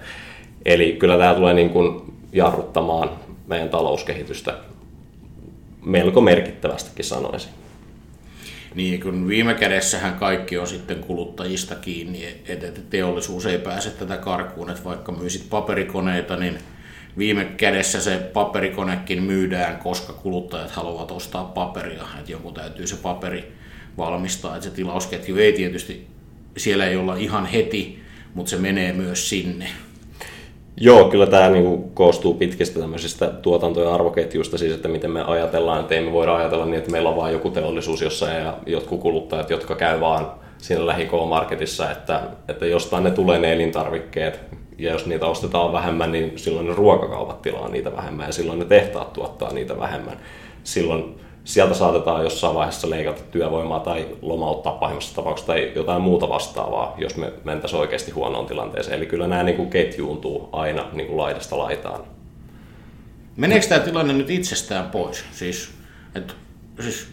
Eli 0.65 0.95
kyllä 0.99 1.17
tämä 1.17 1.33
tulee 1.33 1.53
niin 1.53 1.69
kuin 1.69 2.01
jarruttamaan 2.33 3.09
meidän 3.47 3.69
talouskehitystä 3.69 4.53
melko 5.85 6.21
merkittävästikin 6.21 7.05
sanoisin. 7.05 7.60
Niin, 8.75 9.01
kun 9.01 9.27
viime 9.27 9.53
kädessähän 9.53 10.15
kaikki 10.15 10.57
on 10.57 10.67
sitten 10.67 10.99
kuluttajista 10.99 11.75
kiinni, 11.75 12.25
että 12.47 12.81
teollisuus 12.89 13.45
ei 13.45 13.57
pääse 13.57 13.89
tätä 13.89 14.17
karkuun, 14.17 14.69
että 14.69 14.83
vaikka 14.83 15.11
myisit 15.11 15.49
paperikoneita, 15.49 16.37
niin 16.37 16.57
viime 17.17 17.45
kädessä 17.45 18.01
se 18.01 18.17
paperikonekin 18.33 19.23
myydään, 19.23 19.77
koska 19.77 20.13
kuluttajat 20.13 20.71
haluavat 20.71 21.11
ostaa 21.11 21.43
paperia, 21.43 22.03
että 22.19 22.31
joku 22.31 22.51
täytyy 22.51 22.87
se 22.87 22.95
paperi 22.95 23.51
valmistaa, 23.97 24.55
että 24.55 24.69
se 24.69 24.75
tilausketju 24.75 25.37
ei 25.37 25.53
tietysti, 25.53 26.07
siellä 26.57 26.85
ei 26.85 26.97
olla 26.97 27.15
ihan 27.15 27.45
heti, 27.45 28.03
mutta 28.33 28.49
se 28.49 28.57
menee 28.57 28.93
myös 28.93 29.29
sinne. 29.29 29.69
Joo, 30.77 31.09
kyllä 31.09 31.25
tämä 31.25 31.49
niin 31.49 31.91
koostuu 31.93 32.33
pitkistä 32.33 32.79
tämmöisistä 32.79 33.27
tuotanto- 33.27 33.83
ja 33.83 33.93
arvoketjuista, 33.93 34.57
siis 34.57 34.73
että 34.73 34.87
miten 34.87 35.11
me 35.11 35.23
ajatellaan, 35.23 35.79
että 35.79 35.95
ei 35.95 36.01
me 36.01 36.11
voida 36.11 36.35
ajatella 36.35 36.65
niin, 36.65 36.75
että 36.75 36.91
meillä 36.91 37.09
on 37.09 37.15
vain 37.15 37.33
joku 37.33 37.49
teollisuus 37.49 38.01
jossain 38.01 38.43
ja 38.43 38.57
jotkut 38.65 38.99
kuluttajat, 38.99 39.49
jotka 39.49 39.75
käy 39.75 39.99
vaan 39.99 40.31
siinä 40.57 40.87
lähikoon-marketissa, 40.87 41.91
että, 41.91 42.21
että 42.47 42.65
jostain 42.65 43.03
ne 43.03 43.11
tulee 43.11 43.39
ne 43.39 43.53
elintarvikkeet, 43.53 44.39
ja 44.77 44.91
jos 44.91 45.05
niitä 45.05 45.25
ostetaan 45.25 45.73
vähemmän, 45.73 46.11
niin 46.11 46.33
silloin 46.35 46.67
ne 46.67 46.73
ruokakaupat 46.75 47.41
tilaa 47.41 47.69
niitä 47.69 47.95
vähemmän, 47.95 48.25
ja 48.25 48.33
silloin 48.33 48.59
ne 48.59 48.65
tehtaat 48.65 49.13
tuottaa 49.13 49.53
niitä 49.53 49.79
vähemmän. 49.79 50.17
Silloin 50.63 51.15
sieltä 51.43 51.73
saatetaan 51.73 52.23
jossain 52.23 52.55
vaiheessa 52.55 52.89
leikata 52.89 53.21
työvoimaa 53.31 53.79
tai 53.79 54.07
lomauttaa 54.21 54.73
pahimmassa 54.73 55.15
tapauksessa 55.15 55.53
tai 55.53 55.71
jotain 55.75 56.01
muuta 56.01 56.29
vastaavaa, 56.29 56.95
jos 56.97 57.17
me 57.17 57.33
mentäisiin 57.43 57.79
oikeasti 57.79 58.11
huonoon 58.11 58.45
tilanteeseen. 58.45 58.97
Eli 58.97 59.05
kyllä 59.05 59.27
nämä 59.27 59.43
niin 59.43 59.57
kuin 59.57 59.69
ketjuuntuu 59.69 60.49
aina 60.51 60.85
niin 60.93 61.07
kuin 61.07 61.17
laidasta 61.17 61.57
laitaan. 61.57 62.03
Meneekö 63.35 63.67
tämä 63.67 63.81
tilanne 63.81 64.13
nyt 64.13 64.29
itsestään 64.29 64.89
pois? 64.89 65.23
Siis, 65.31 65.71
et, 66.15 66.35
siis, 66.79 67.07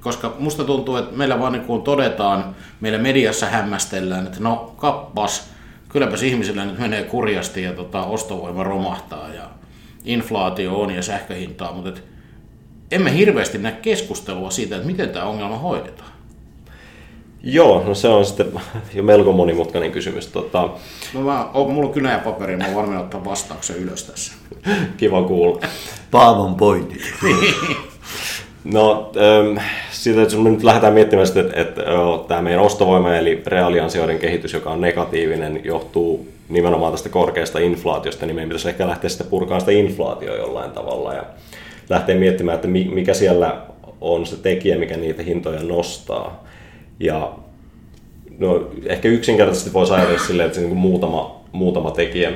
koska 0.00 0.34
musta 0.38 0.64
tuntuu, 0.64 0.96
että 0.96 1.16
meillä 1.16 1.40
vaan 1.40 1.52
niin 1.52 1.82
todetaan, 1.82 2.56
meillä 2.80 2.98
mediassa 2.98 3.46
hämmästellään, 3.46 4.26
että 4.26 4.40
no 4.40 4.74
kappas, 4.76 5.50
kylläpäs 5.88 6.22
ihmisillä 6.22 6.64
nyt 6.64 6.78
menee 6.78 7.02
kurjasti 7.02 7.62
ja 7.62 7.72
tota, 7.72 8.04
ostovoima 8.04 8.64
romahtaa 8.64 9.28
ja 9.34 9.50
inflaatio 10.04 10.80
on 10.80 10.90
ja 10.90 11.02
sähköhintaa, 11.02 11.72
mutta 11.72 11.88
et, 11.88 12.15
emme 12.90 13.16
hirveästi 13.16 13.58
näe 13.58 13.72
keskustelua 13.72 14.50
siitä, 14.50 14.76
että 14.76 14.86
miten 14.86 15.08
tämä 15.08 15.24
ongelma 15.24 15.58
hoidetaan. 15.58 16.10
Joo, 17.42 17.84
no 17.86 17.94
se 17.94 18.08
on 18.08 18.26
sitten 18.26 18.46
jo 18.94 19.02
melko 19.02 19.32
monimutkainen 19.32 19.92
kysymys. 19.92 20.26
Tota... 20.26 20.68
No 21.14 21.20
mä, 21.20 21.48
on, 21.54 21.70
mulla 21.70 21.88
on 21.88 21.94
kynä 21.94 22.12
ja 22.12 22.18
paperi, 22.18 22.56
mä 22.56 22.74
voin 22.74 22.96
ottaa 22.96 23.24
vastauksen 23.24 23.76
ylös 23.76 24.04
tässä. 24.04 24.32
Kiva 24.96 25.22
kuulla. 25.22 25.60
Paavon 26.10 26.54
pointti. 26.54 27.00
no, 28.64 29.12
ähm, 29.16 29.58
siitä, 29.90 30.22
että 30.22 30.36
me 30.36 30.50
nyt 30.50 30.62
lähdetään 30.62 30.92
miettimään 30.92 31.26
sitä, 31.26 31.40
että, 31.40 31.60
että 31.60 31.82
tämä 32.28 32.42
meidän 32.42 32.60
ostovoima 32.60 33.16
eli 33.16 33.42
reaaliansioiden 33.46 34.18
kehitys, 34.18 34.52
joka 34.52 34.70
on 34.70 34.80
negatiivinen, 34.80 35.60
johtuu 35.64 36.28
nimenomaan 36.48 36.92
tästä 36.92 37.08
korkeasta 37.08 37.58
inflaatiosta, 37.58 38.26
niin 38.26 38.34
meidän 38.34 38.48
pitäisi 38.48 38.68
ehkä 38.68 38.88
lähteä 38.88 39.10
sitten 39.10 39.26
purkaan 39.26 39.60
sitä 39.60 39.72
inflaatioa 39.72 40.36
jollain 40.36 40.70
tavalla. 40.70 41.14
Ja 41.14 41.22
lähteä 41.88 42.16
miettimään, 42.16 42.54
että 42.54 42.68
mikä 42.68 43.14
siellä 43.14 43.62
on 44.00 44.26
se 44.26 44.36
tekijä, 44.36 44.78
mikä 44.78 44.96
niitä 44.96 45.22
hintoja 45.22 45.62
nostaa. 45.62 46.44
Ja 47.00 47.32
no, 48.38 48.70
ehkä 48.86 49.08
yksinkertaisesti 49.08 49.72
voisi 49.72 49.92
ajatella 49.92 50.18
silleen, 50.18 50.46
että 50.46 50.60
se 50.60 50.66
niin 50.66 50.76
muutama, 50.76 51.40
muutama 51.52 51.90
tekijä, 51.90 52.32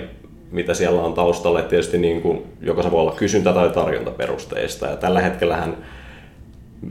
mitä 0.50 0.74
siellä 0.74 1.02
on 1.02 1.14
taustalla, 1.14 1.62
tietysti 1.62 1.98
niin 1.98 2.22
kuin, 2.22 2.42
joko 2.60 2.82
se 2.82 2.90
voi 2.90 3.00
olla 3.00 3.12
kysyntä- 3.12 3.52
tai 3.52 3.70
tarjontaperusteista. 3.70 4.86
Ja 4.86 4.96
tällä 4.96 5.20
hetkellähän 5.20 5.76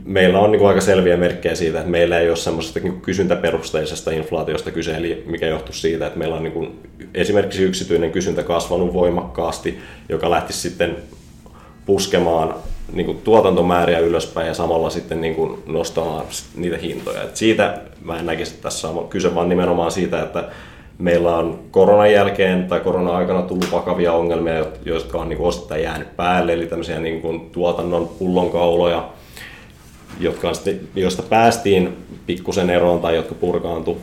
meillä 0.04 0.38
on 0.38 0.52
niin 0.52 0.58
kuin 0.58 0.68
aika 0.68 0.80
selviä 0.80 1.16
merkkejä 1.16 1.54
siitä, 1.54 1.78
että 1.78 1.90
meillä 1.90 2.18
ei 2.18 2.28
ole 2.28 2.36
semmoisesta 2.36 2.80
niin 2.80 3.00
kysyntäperusteisesta 3.00 4.10
inflaatiosta 4.10 4.70
kyse, 4.70 4.96
eli 4.96 5.22
mikä 5.26 5.46
johtuu 5.46 5.72
siitä, 5.74 6.06
että 6.06 6.18
meillä 6.18 6.36
on 6.36 6.42
niin 6.42 6.52
kuin 6.52 6.80
esimerkiksi 7.14 7.62
yksityinen 7.62 8.12
kysyntä 8.12 8.42
kasvanut 8.42 8.92
voimakkaasti, 8.92 9.78
joka 10.08 10.30
lähti 10.30 10.52
sitten 10.52 10.96
puskemaan 11.86 12.54
niin 12.92 13.06
kuin 13.06 13.18
tuotantomääriä 13.18 13.98
ylöspäin 13.98 14.46
ja 14.46 14.54
samalla 14.54 14.90
sitten 14.90 15.20
niin 15.20 15.34
kuin 15.34 15.62
nostamaan 15.66 16.24
niitä 16.56 16.76
hintoja. 16.76 17.22
Et 17.22 17.36
siitä 17.36 17.78
mä 18.04 18.18
en 18.18 18.26
näkisi, 18.26 18.52
että 18.52 18.62
tässä 18.62 18.88
on 18.88 19.08
kyse 19.08 19.34
vaan 19.34 19.48
nimenomaan 19.48 19.90
siitä, 19.90 20.22
että 20.22 20.48
meillä 20.98 21.36
on 21.36 21.58
koronan 21.70 22.12
jälkeen 22.12 22.68
tai 22.68 22.80
korona-aikana 22.80 23.42
tullut 23.42 23.72
vakavia 23.72 24.12
ongelmia, 24.12 24.64
jotka 24.84 25.18
on 25.18 25.28
niin 25.28 25.36
kuin 25.36 25.48
osittain 25.48 25.82
jäänyt 25.82 26.16
päälle, 26.16 26.52
eli 26.52 26.66
tämmöisiä 26.66 26.98
niin 26.98 27.20
kuin 27.20 27.50
tuotannon 27.50 28.08
pullonkauloja, 28.08 29.08
jotka 30.20 30.48
on 30.48 30.54
sitten, 30.54 30.80
joista 30.94 31.22
päästiin 31.22 31.96
pikkusen 32.26 32.70
eroon 32.70 33.00
tai 33.00 33.16
jotka 33.16 33.34
purkaantu 33.34 33.98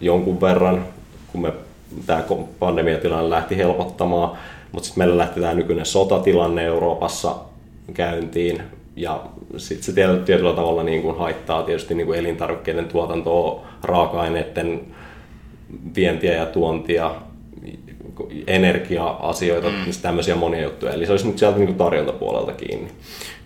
jonkun 0.00 0.40
verran, 0.40 0.84
kun 1.32 1.42
me 1.42 1.52
tämä 2.06 2.24
pandemiatilanne 2.58 3.30
lähti 3.30 3.56
helpottamaan. 3.56 4.38
Mutta 4.72 4.86
sitten 4.86 5.00
meillä 5.00 5.18
lähti 5.18 5.40
tämä 5.40 5.54
nykyinen 5.54 5.86
sotatilanne 5.86 6.64
Euroopassa 6.64 7.34
käyntiin, 7.94 8.62
ja 8.96 9.22
sitten 9.56 9.84
se 9.84 9.92
tietyllä 10.24 10.52
tavalla 10.52 10.82
niin 10.82 11.02
kuin 11.02 11.18
haittaa 11.18 11.62
tietysti 11.62 11.94
niin 11.94 12.06
kuin 12.06 12.18
elintarvikkeiden 12.18 12.84
tuotantoa, 12.84 13.62
raaka-aineiden 13.82 14.80
vientiä 15.96 16.34
ja 16.34 16.46
tuontia, 16.46 17.14
energia-asioita, 18.46 19.68
mm. 19.68 19.84
Siis 19.84 19.98
tämmöisiä 19.98 20.36
monia 20.36 20.62
juttuja. 20.62 20.92
Eli 20.92 21.06
se 21.06 21.12
olisi 21.12 21.26
nyt 21.26 21.38
sieltä 21.38 21.58
niin 21.58 21.66
kuin 21.66 21.78
tarjontapuolelta 21.78 22.52
kiinni. 22.52 22.88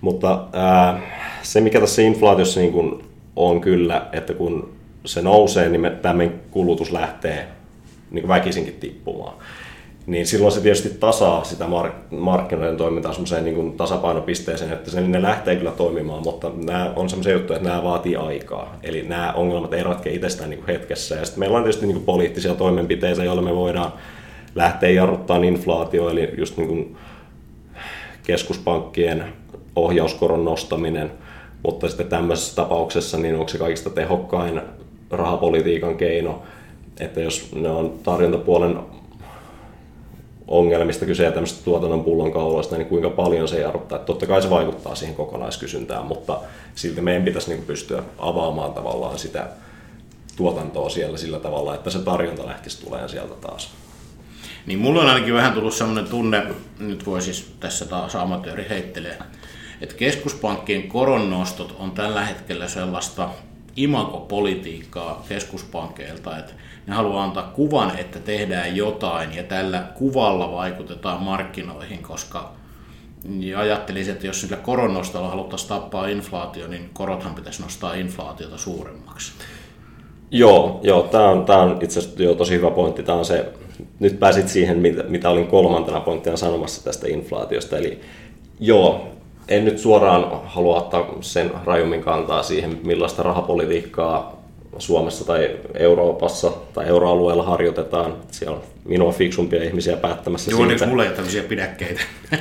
Mutta 0.01 0.45
ää, 0.53 1.01
se, 1.43 1.61
mikä 1.61 1.81
tässä 1.81 2.03
inflaatiossa 2.03 2.61
niin 2.61 2.73
kuin 2.73 3.05
on 3.37 3.61
kyllä, 3.61 4.07
että 4.13 4.35
kun 4.35 4.73
se 5.05 5.23
nousee, 5.23 5.69
niin 5.69 5.81
me, 5.81 5.91
tämä 5.91 6.23
kulutus 6.51 6.93
lähtee 6.93 7.49
niin 8.11 8.23
kuin 8.23 8.29
väkisinkin 8.29 8.77
tippumaan. 8.81 9.35
Niin 10.07 10.27
silloin 10.27 10.53
se 10.53 10.61
tietysti 10.61 10.89
tasaa 10.89 11.45
sitä 11.45 11.65
mark- 11.65 12.11
markkinoiden 12.11 12.77
toimintaa 12.77 13.13
semmoiseen 13.13 13.45
niin 13.45 13.55
kuin 13.55 13.73
tasapainopisteeseen, 13.73 14.73
että 14.73 14.91
se, 14.91 15.01
ne 15.01 15.23
lähtee 15.23 15.57
kyllä 15.57 15.71
toimimaan, 15.71 16.23
mutta 16.23 16.51
nämä 16.65 16.93
on 16.97 17.09
semmoisia 17.09 17.33
juttuja, 17.33 17.57
että 17.57 17.69
nämä 17.69 17.83
vaatii 17.83 18.17
aikaa. 18.17 18.77
Eli 18.83 19.03
nämä 19.03 19.33
ongelmat 19.33 19.73
ei 19.73 19.83
ratkea 19.83 20.13
itsestään 20.13 20.51
niin 20.51 20.59
kuin 20.59 20.67
hetkessä. 20.67 21.15
Ja 21.15 21.25
sitten 21.25 21.41
meillä 21.41 21.57
on 21.57 21.63
tietysti 21.63 21.87
niin 21.87 21.97
kuin 21.97 22.07
poliittisia 22.07 22.55
toimenpiteitä, 22.55 23.25
joilla 23.25 23.43
me 23.43 23.55
voidaan 23.55 23.93
lähteä 24.55 24.91
jarruttamaan 24.91 25.45
inflaatio, 25.45 26.11
eli 26.11 26.31
just 26.39 26.57
niin 26.57 26.69
kuin 26.69 26.97
keskuspankkien 28.23 29.25
ohjauskoron 29.77 30.45
nostaminen, 30.45 31.13
mutta 31.63 31.89
sitten 31.89 32.09
tämmöisessä 32.09 32.57
tapauksessa 32.57 33.19
niin 33.19 33.35
onko 33.35 33.49
se 33.49 33.59
kaikista 33.59 33.91
tehokkain 33.91 34.61
rahapolitiikan 35.11 35.97
keino, 35.97 36.43
että 37.01 37.21
jos 37.21 37.55
ne 37.55 37.69
on 37.69 37.95
tarjontapuolen 38.03 38.79
ongelmista 40.49 41.07
kyse 41.07 41.25
ja 41.25 41.33
tämmöistä 41.33 41.65
tuotannon 41.65 42.05
pullonkauloista, 42.05 42.77
niin 42.77 42.89
kuinka 42.89 43.11
paljon 43.11 43.49
se 43.49 43.61
jarruttaa. 43.61 43.99
Totta 43.99 44.27
kai 44.27 44.43
se 44.43 44.51
vaikuttaa 44.51 44.95
siihen 44.95 45.17
kokonaiskysyntään, 45.17 46.07
mutta 46.07 46.39
silti 46.75 47.01
meidän 47.01 47.25
pitäisi 47.25 47.51
niin 47.51 47.67
pystyä 47.67 48.03
avaamaan 48.19 48.73
tavallaan 48.73 49.19
sitä 49.19 49.49
tuotantoa 50.37 50.89
siellä 50.89 51.19
sillä 51.19 51.39
tavalla, 51.39 51.75
että 51.75 51.91
se 51.91 51.99
tarjonta 51.99 52.47
lähtisi 52.47 52.85
tulemaan 52.85 53.09
sieltä 53.09 53.35
taas. 53.35 53.71
Niin 54.67 54.79
mulla 54.79 55.01
on 55.01 55.09
ainakin 55.09 55.35
vähän 55.35 55.53
tullut 55.53 55.75
sellainen 55.75 56.07
tunne, 56.07 56.43
nyt 56.79 57.07
voi 57.07 57.23
siis 57.23 57.55
tässä 57.61 57.85
taas 57.85 58.17
amatööri 58.17 58.67
heittelee, 58.69 59.19
että 59.81 59.95
keskuspankkien 59.95 60.89
koronnostot 60.89 61.77
on 61.79 61.91
tällä 61.91 62.25
hetkellä 62.25 62.69
sellaista 62.69 63.29
imagopolitiikkaa 63.77 65.25
keskuspankkeilta, 65.29 66.39
että 66.39 66.53
ne 66.87 66.95
haluaa 66.95 67.25
antaa 67.25 67.53
kuvan, 67.55 67.99
että 67.99 68.19
tehdään 68.19 68.77
jotain 68.77 69.37
ja 69.37 69.43
tällä 69.43 69.83
kuvalla 69.95 70.53
vaikutetaan 70.53 71.23
markkinoihin, 71.23 72.03
koska 72.03 72.53
ajattelisin, 73.57 74.13
että 74.13 74.27
jos 74.27 74.41
sillä 74.41 74.57
koronnostolla 74.57 75.29
haluttaisiin 75.29 75.69
tappaa 75.69 76.09
inflaatio, 76.09 76.67
niin 76.67 76.91
korothan 76.93 77.35
pitäisi 77.35 77.63
nostaa 77.63 77.95
inflaatiota 77.95 78.59
suuremmaksi. 78.59 79.33
Joo, 80.31 80.81
joo 80.83 81.03
tämä 81.03 81.29
on, 81.29 81.47
on 81.49 81.79
itse 81.83 81.99
asiassa 81.99 82.23
jo 82.23 82.35
tosi 82.35 82.55
hyvä 82.55 82.71
pointti. 82.71 83.03
Tämä 83.03 83.19
on 83.19 83.25
se, 83.25 83.53
nyt 84.01 84.19
pääsit 84.19 84.49
siihen, 84.49 84.79
mitä, 84.79 85.03
mitä 85.03 85.31
olin 85.31 85.47
kolmantena 85.47 86.01
pointtina 86.01 86.37
sanomassa 86.37 86.85
tästä 86.85 87.09
inflaatiosta. 87.09 87.79
Eli 87.79 88.01
joo, 88.61 89.09
en 89.49 89.65
nyt 89.65 89.79
suoraan 89.79 90.41
halua 90.45 90.77
ottaa 90.77 91.07
sen 91.21 91.51
rajummin 91.65 92.03
kantaa 92.03 92.43
siihen, 92.43 92.81
millaista 92.85 93.23
rahapolitiikkaa 93.23 94.36
Suomessa 94.79 95.27
tai 95.27 95.51
Euroopassa 95.75 96.53
tai 96.75 96.87
euroalueella 96.87 97.43
harjoitetaan. 97.43 98.15
Siellä 98.31 98.57
on 98.57 98.63
minua 98.85 99.13
fiksumpia 99.13 99.63
ihmisiä 99.63 99.97
päättämässä 99.97 100.51
Joo, 100.51 100.67
siitä. 100.69 100.87
mulla 100.87 101.03
ei 101.03 101.09
ole 101.09 101.17
tämmöisiä 101.17 101.43
pidäkkeitä. 101.43 102.01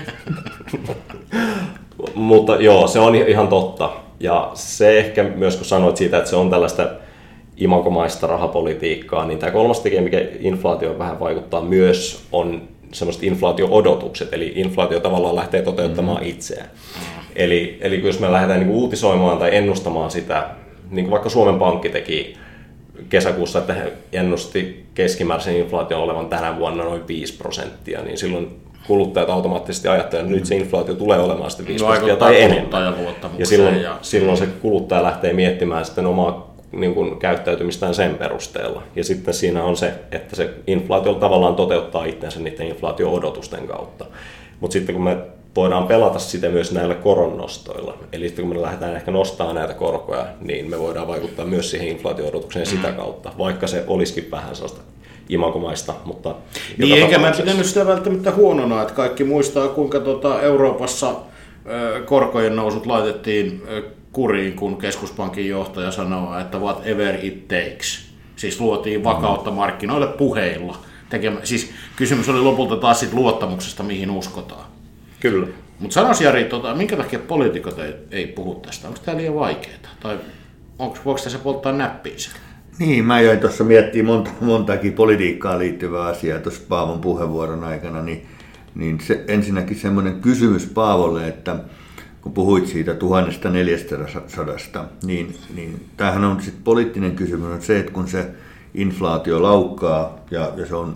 Mutta 2.15 2.56
joo, 2.56 2.88
se 2.88 3.00
on 3.00 3.15
ihan 3.15 3.48
totta. 3.48 3.89
Ja 4.20 4.51
se 4.54 5.00
ehkä 5.00 5.24
myös, 5.24 5.56
kun 5.56 5.65
sanoit 5.65 5.98
siitä, 5.98 6.18
että 6.18 6.30
se 6.30 6.36
on 6.36 6.50
tällaista 6.50 6.89
imakomaista 7.58 8.27
rahapolitiikkaa, 8.27 9.25
niin 9.25 9.39
tämä 9.39 9.51
kolmas 9.51 9.80
tekijä, 9.80 10.01
mikä 10.01 10.22
inflaatio 10.39 11.00
vähän 11.00 11.20
vaikuttaa 11.20 11.62
myös, 11.62 12.25
on 12.32 12.62
semmoiset 12.92 13.24
inflaatio-odotukset, 13.24 14.34
eli 14.34 14.51
inflaatio 14.56 15.00
tavallaan 15.00 15.36
lähtee 15.36 15.62
toteuttamaan 15.62 16.24
mm. 16.24 16.30
itseään. 16.30 16.70
Eli, 17.36 17.77
eli 17.82 18.04
jos 18.06 18.20
me 18.20 18.32
lähdetään 18.32 18.60
niin 18.60 18.72
uutisoimaan 18.72 19.38
tai 19.38 19.56
ennustamaan 19.56 20.12
sitä, 20.12 20.50
niin 20.89 21.06
kuin 21.06 21.12
vaikka 21.12 21.30
Suomen 21.30 21.60
Pankki 21.60 21.89
teki 21.89 22.38
kesäkuussa, 23.10 23.60
että 23.60 23.74
he 23.74 23.94
ennusti 24.13 24.86
keskimääräisen 24.94 25.58
inflaation 25.58 26.01
olevan 26.01 26.30
tänä 26.30 26.60
vuonna 26.60 26.84
noin 26.84 27.08
5 27.08 27.38
prosenttia, 27.38 28.01
niin 28.01 28.18
silloin 28.18 28.60
kuluttajat 28.88 29.30
automaattisesti 29.30 29.88
ajattelevat, 29.88 30.25
että 30.25 30.38
nyt 30.38 30.46
se 30.46 30.56
inflaatio 30.56 30.96
tulee 30.96 31.20
olemaan 31.20 31.51
sitten 31.51 31.68
5 31.68 31.84
no, 31.84 31.88
prosenttia 31.88 32.15
tai 32.15 32.42
enemmän. 32.42 32.96
Ja 33.38 33.46
silloin, 33.46 33.81
ja... 33.81 33.98
silloin 34.01 34.38
se 34.38 34.48
kuluttaja 34.62 35.03
lähtee 35.03 35.33
miettimään 35.33 35.86
sitten 35.86 36.05
omaa 36.05 36.55
niin 36.72 36.94
kuin 36.94 37.20
käyttäytymistään 37.20 37.96
sen 37.96 38.16
perusteella. 38.16 38.83
Ja 38.96 39.03
sitten 39.03 39.33
siinä 39.33 39.64
on 39.64 39.77
se, 39.77 39.94
että 40.12 40.36
se 40.36 40.50
inflaatio 40.68 41.14
tavallaan 41.14 41.55
toteuttaa 41.55 42.05
itsensä 42.05 42.40
niiden 42.40 42.68
inflaatio-odotusten 42.68 43.68
kautta. 43.68 44.05
Mutta 44.60 44.74
sitten 44.74 44.96
kun 44.96 45.03
me 45.03 45.18
voidaan 45.55 45.87
pelata 45.87 46.20
sitä 46.20 46.50
myös 46.50 46.72
näillä 46.72 46.96
koronnostoilla. 46.96 47.98
Eli 48.11 48.27
sitten 48.27 48.46
kun 48.46 48.55
me 48.55 48.61
lähdetään 48.61 48.96
ehkä 48.96 49.11
nostamaan 49.11 49.55
näitä 49.55 49.74
korkoja, 49.74 50.25
niin 50.41 50.70
me 50.70 50.79
voidaan 50.79 51.07
vaikuttaa 51.07 51.46
myös 51.46 51.72
siihen 51.72 51.87
inflaatio-odotukseen 51.87 52.65
sitä 52.65 52.87
mm. 52.87 52.96
kautta, 52.96 53.31
vaikka 53.37 53.68
se 53.68 53.83
olisikin 53.87 54.31
vähän 54.31 54.55
sellaista 54.55 54.81
imakomaista, 55.29 55.94
mutta... 56.05 56.35
Niin, 56.77 57.03
eikä 57.03 57.18
mä 57.18 57.31
pitänyt 57.31 57.65
sitä 57.65 57.87
välttämättä 57.87 58.31
huonona, 58.31 58.81
että 58.81 58.94
kaikki 58.94 59.24
muistaa, 59.24 59.68
kuinka 59.68 60.00
tuota 60.00 60.41
Euroopassa 60.41 61.15
korkojen 62.05 62.55
nousut 62.55 62.85
laitettiin 62.85 63.63
kuriin, 64.11 64.55
kun 64.55 64.77
keskuspankin 64.77 65.50
johtaja 65.50 65.91
sanoo, 65.91 66.39
että 66.39 66.57
whatever 66.57 67.25
it 67.25 67.48
takes. 67.48 68.05
Siis 68.35 68.61
luotiin 68.61 69.03
vakautta 69.03 69.51
markkinoille 69.51 70.07
puheilla. 70.07 70.77
Tekemä, 71.09 71.39
siis 71.44 71.72
kysymys 71.96 72.29
oli 72.29 72.39
lopulta 72.39 72.75
taas 72.75 73.00
sit 73.00 73.13
luottamuksesta, 73.13 73.83
mihin 73.83 74.11
uskotaan. 74.11 74.75
Kyllä. 75.20 75.48
Mutta 75.80 75.94
sanois 75.94 76.22
Jari, 76.22 76.44
tota, 76.44 76.75
minkä 76.75 76.98
takia 76.98 77.20
poliitikot 77.20 77.80
ei, 77.80 77.94
ei 78.12 78.28
puhu 78.28 78.56
tästä? 78.56 78.88
Onko 78.88 79.00
tämä 79.06 79.18
liian 79.18 79.36
vaikeaa? 79.36 79.78
Tai 80.00 80.20
onko, 80.80 80.98
voiko 81.06 81.22
tässä 81.24 81.40
polttaa 81.40 81.72
näppiinsä? 81.72 82.32
Niin, 82.80 83.06
mä 83.06 83.22
jäin 83.22 83.40
tuossa 83.40 83.64
miettimään 83.64 84.16
monta, 84.16 84.32
montakin 84.42 84.94
politiikkaan 84.94 85.60
liittyvää 85.60 86.06
asiaa 86.06 86.40
tuossa 86.40 86.62
Paavon 86.70 87.00
puheenvuoron 87.00 87.64
aikana, 87.64 88.01
niin, 88.01 88.25
niin 88.75 89.00
se, 89.00 89.24
ensinnäkin 89.28 89.78
semmoinen 89.78 90.22
kysymys 90.22 90.66
Paavolle, 90.66 91.28
että 91.28 91.56
kun 92.22 92.34
puhuit 92.34 92.68
siitä 92.68 92.94
1400, 92.94 94.86
niin, 95.04 95.38
niin 95.56 95.86
tämähän 95.98 96.24
on 96.24 96.42
sitten 96.42 96.64
poliittinen 96.64 97.16
kysymys 97.16 97.51
on 97.51 97.62
se, 97.62 97.80
että 97.80 97.92
kun 97.92 98.08
se 98.08 98.28
inflaatio 98.74 99.44
laukkaa 99.44 100.20
ja, 100.32 100.51
ja, 100.58 100.66
se 100.66 100.75
on, 100.75 100.96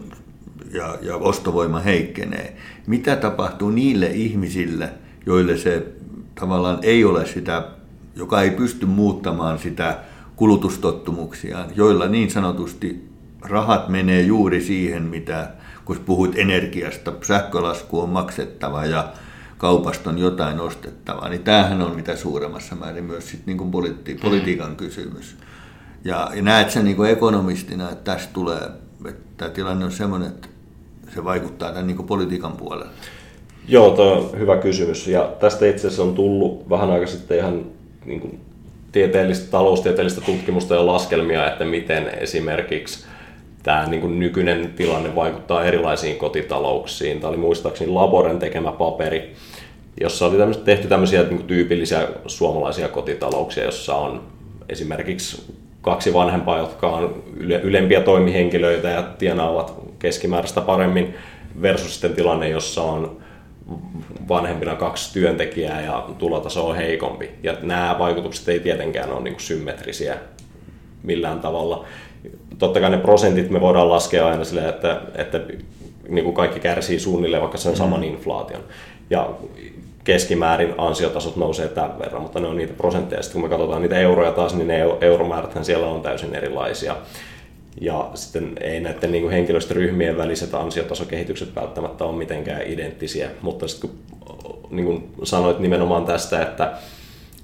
ja, 0.74 0.98
ja 1.02 1.16
ostovoima 1.16 1.80
heikkenee, 1.80 2.58
mitä 2.88 3.16
tapahtuu 3.16 3.70
niille 3.70 4.08
ihmisille, 4.08 4.90
joille 5.26 5.58
se 5.58 5.88
tavallaan 6.36 6.80
ei 6.82 7.06
ole 7.06 7.26
sitä, 7.26 7.68
joka 8.16 8.42
ei 8.42 8.52
pysty 8.52 8.86
muuttamaan 8.86 9.60
sitä 9.60 10.00
kulutustottumuksiaan, 10.36 11.70
joilla 11.76 12.08
niin 12.08 12.32
sanotusti 12.32 13.10
rahat 13.42 13.90
menee 13.90 14.22
juuri 14.22 14.62
siihen, 14.62 15.04
mitä, 15.04 15.52
kun 15.86 15.98
puhuit 16.06 16.38
energiasta, 16.38 17.14
sähkölasku 17.22 18.00
on 18.00 18.10
maksettava 18.10 18.86
ja 18.86 19.14
kaupasta 19.58 20.10
on 20.10 20.18
jotain 20.18 20.60
ostettavaa, 20.60 21.30
niin 21.30 21.44
tämähän 21.44 21.82
on 21.82 21.96
mitä 21.96 22.16
suuremmassa 22.16 22.76
määrin 22.76 23.04
myös 23.04 23.30
sit 23.30 23.46
niin 23.46 23.58
kuin 23.58 23.72
politi- 23.72 24.14
mm. 24.14 24.20
politiikan 24.20 24.76
kysymys. 24.76 25.38
Ja, 26.04 26.32
ja 26.34 26.42
näet 26.42 26.72
sen 26.72 26.86
niin 26.86 26.98
kuin 26.98 27.12
ekonomistina, 27.12 27.90
että 27.90 28.12
tästä 28.12 28.34
tulee, 28.34 28.70
että 29.06 29.22
tämä 29.38 29.52
tilanne 29.52 29.86
on 29.86 29.92
sellainen, 29.92 30.30
että 30.30 30.48
se 31.16 31.24
vaikuttaa 31.24 31.72
tämän 31.72 31.88
niin 31.88 32.08
politiikan 32.08 32.52
puolelle. 32.52 32.86
Joo, 33.68 33.92
tuo 33.92 34.06
on 34.06 34.40
hyvä 34.40 34.58
kysymys. 34.58 35.08
Ja 35.08 35.32
tästä 35.40 35.66
itse 35.66 35.88
asiassa 35.88 36.04
on 36.04 36.16
tullut 36.16 36.70
vähän 36.70 36.92
aika 36.92 37.08
sitten 37.08 37.38
ihan 37.38 37.66
niin 38.06 38.20
kuin 38.20 38.40
tieteellistä, 38.92 39.52
taloustieteellistä 39.52 40.22
tutkimusta 40.22 40.76
ja 40.76 40.86
laskelmia, 40.86 41.52
että 41.52 41.66
miten 41.66 42.10
esimerkiksi 42.18 43.06
tämä 43.64 43.86
niin 43.86 44.02
kuin 44.02 44.20
nykyinen 44.20 44.74
tilanne 44.76 45.16
vaikuttaa 45.16 45.66
erilaisiin 45.66 46.18
kotitalouksiin. 46.18 47.20
Tämä 47.20 47.30
oli 47.30 47.38
muistaakseni 47.38 47.92
Laboren 47.92 48.40
tekemä 48.40 48.72
paperi, 48.72 49.34
jossa 50.02 50.26
oli 50.26 50.38
tämmöistä, 50.38 50.64
tehty 50.64 50.88
tämmöisiä 50.88 51.22
niin 51.22 51.38
kuin 51.38 51.48
tyypillisiä 51.48 52.08
suomalaisia 52.28 52.88
kotitalouksia, 52.88 53.64
jossa 53.64 53.96
on 53.96 54.24
esimerkiksi 54.70 55.54
kaksi 55.82 56.14
vanhempaa, 56.14 56.58
jotka 56.58 56.90
on 56.90 57.24
yle, 57.38 57.60
ylempiä 57.64 58.02
toimihenkilöitä 58.02 58.90
ja 58.90 59.04
tienaavat 59.04 59.89
keskimääräistä 60.00 60.62
paremmin, 60.62 61.16
versus 61.62 61.94
sitten 61.94 62.14
tilanne, 62.14 62.50
jossa 62.50 62.82
on 62.82 63.18
vanhempina 64.30 64.76
kaksi 64.76 65.14
työntekijää 65.14 65.82
ja 65.82 66.10
tulotaso 66.18 66.68
on 66.68 66.76
heikompi. 66.76 67.30
Ja 67.44 67.58
nämä 67.62 67.96
vaikutukset 68.00 68.50
ei 68.50 68.60
tietenkään 68.60 69.12
ole 69.12 69.22
niin 69.22 69.34
kuin 69.34 69.42
symmetrisiä 69.42 70.18
millään 71.04 71.40
tavalla 71.40 71.86
totta 72.60 72.80
kai 72.80 72.90
ne 72.90 72.98
prosentit 72.98 73.50
me 73.50 73.62
voidaan 73.62 73.90
laskea 73.90 74.28
aina 74.28 74.44
silleen, 74.44 74.70
että, 74.70 75.02
että 75.16 75.42
niin 76.10 76.24
kuin 76.24 76.36
kaikki 76.36 76.60
kärsii 76.60 77.00
suunnilleen 77.00 77.42
vaikka 77.42 77.58
sen 77.58 77.76
saman 77.76 78.00
mm. 78.00 78.04
inflaation. 78.04 78.62
Ja 79.10 79.30
keskimäärin 80.04 80.74
ansiotasot 80.78 81.36
nousee 81.36 81.68
tämän 81.68 82.00
verran, 82.00 82.22
mutta 82.22 82.40
ne 82.40 82.48
on 82.48 82.58
niitä 82.58 82.74
prosentteja. 82.74 83.22
Sitten 83.22 83.42
kun 83.42 83.50
me 83.50 83.56
katsotaan 83.56 83.82
niitä 83.82 84.00
euroja 84.00 84.32
taas, 84.32 84.56
niin 84.56 84.68
ne 84.68 84.80
euromääräthän 85.02 85.66
siellä 85.66 85.88
on 85.88 86.02
täysin 86.02 86.36
erilaisia. 86.36 86.96
Ja 87.82 88.12
sitten 88.16 88.58
ei 88.62 88.80
näiden 88.80 89.12
niin 89.12 89.22
kuin 89.22 89.32
henkilöstöryhmien 89.32 90.18
väliset 90.18 90.54
ansiotasokehitykset 90.54 91.56
välttämättä 91.56 92.06
ole 92.06 92.18
mitenkään 92.18 92.68
identtisiä, 92.68 93.30
mutta 93.42 93.68
sitten 93.68 93.90
kun 93.90 94.00
niin 94.70 94.86
kuin 94.86 95.10
sanoit 95.24 95.60
nimenomaan 95.60 96.06
tästä, 96.06 96.42
että 96.42 96.74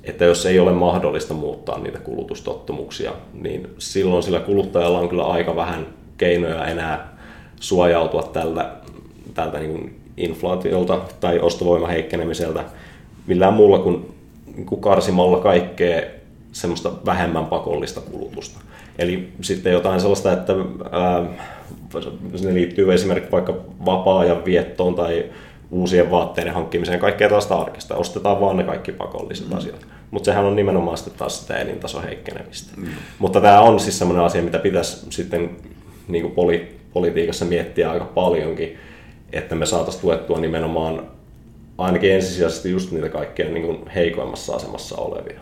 että 0.04 0.26
jos 0.26 0.46
ei 0.46 0.60
ole 0.60 0.72
mahdollista 0.72 1.34
muuttaa 1.34 1.80
niitä 1.80 2.00
kulutustottumuksia, 2.00 3.12
niin 3.34 3.68
silloin 3.78 4.24
sillä 4.24 4.40
kuluttajalla 4.40 5.00
on 5.00 5.10
kyllä 5.10 5.26
aika 5.26 5.56
vähän 5.56 5.88
keinoja 6.18 6.66
enää 6.66 7.18
suojautua 7.60 8.24
tältä 8.24 8.72
tältä 9.34 9.60
niin 9.60 10.00
inflaatiolta 10.18 11.02
tai 11.20 11.40
ostovoiman 11.40 11.90
heikkenemiseltä 11.90 12.64
millään 13.28 13.54
muulla 13.54 13.80
kuin, 13.80 14.16
niin 14.56 14.66
kuin 14.66 14.82
karsimalla 14.82 15.40
kaikkea 15.40 16.02
semmoista 16.52 16.92
vähemmän 17.06 17.46
pakollista 17.46 18.02
kulutusta. 18.02 18.60
Eli 19.00 19.30
sitten 19.42 19.74
jotain 19.74 20.02
sellaista, 20.02 20.34
että 20.34 20.54
ää, 20.92 21.24
ne 22.44 22.54
liittyy 22.54 22.94
esimerkiksi 22.94 23.32
vaikka 23.32 23.54
vapaa-ajan 23.86 24.46
viettoon 24.46 24.96
tai 24.96 25.26
uusien 25.72 26.12
vaatteiden 26.12 26.54
hankkimiseen, 26.54 27.00
kaikkea 27.00 27.28
tällaista 27.28 27.56
arkista. 27.56 27.96
Ostetaan 27.96 28.42
vaan 28.42 28.58
ne 28.58 28.64
kaikki 28.64 28.92
pakolliset 28.92 29.50
mm. 29.50 29.58
asiat. 29.58 29.86
Mutta 30.12 30.26
sehän 30.26 30.46
on 30.46 30.56
nimenomaan 30.56 30.98
sitten 30.98 31.18
taas 31.18 31.42
sitä 31.42 31.58
elintason 31.58 32.04
heikkenemistä. 32.04 32.74
Mm. 32.78 32.88
Mutta 33.20 33.42
tämä 33.42 33.62
on 33.62 33.80
siis 33.80 34.00
sellainen 34.00 34.26
asia, 34.26 34.42
mitä 34.42 34.60
pitäisi 34.60 35.06
sitten 35.10 35.50
niin 36.08 36.22
kuin 36.22 36.34
poli- 36.34 36.76
politiikassa 36.94 37.46
miettiä 37.46 37.92
aika 37.92 38.06
paljonkin, 38.06 38.78
että 39.34 39.56
me 39.56 39.66
saataisiin 39.66 40.02
tuettua 40.02 40.40
nimenomaan 40.40 41.08
ainakin 41.78 42.12
ensisijaisesti 42.12 42.72
just 42.72 42.92
niitä 42.92 43.10
kaikkein 43.10 43.54
niin 43.54 43.66
kuin 43.66 43.88
heikoimmassa 43.88 44.56
asemassa 44.56 44.96
olevia. 44.96 45.40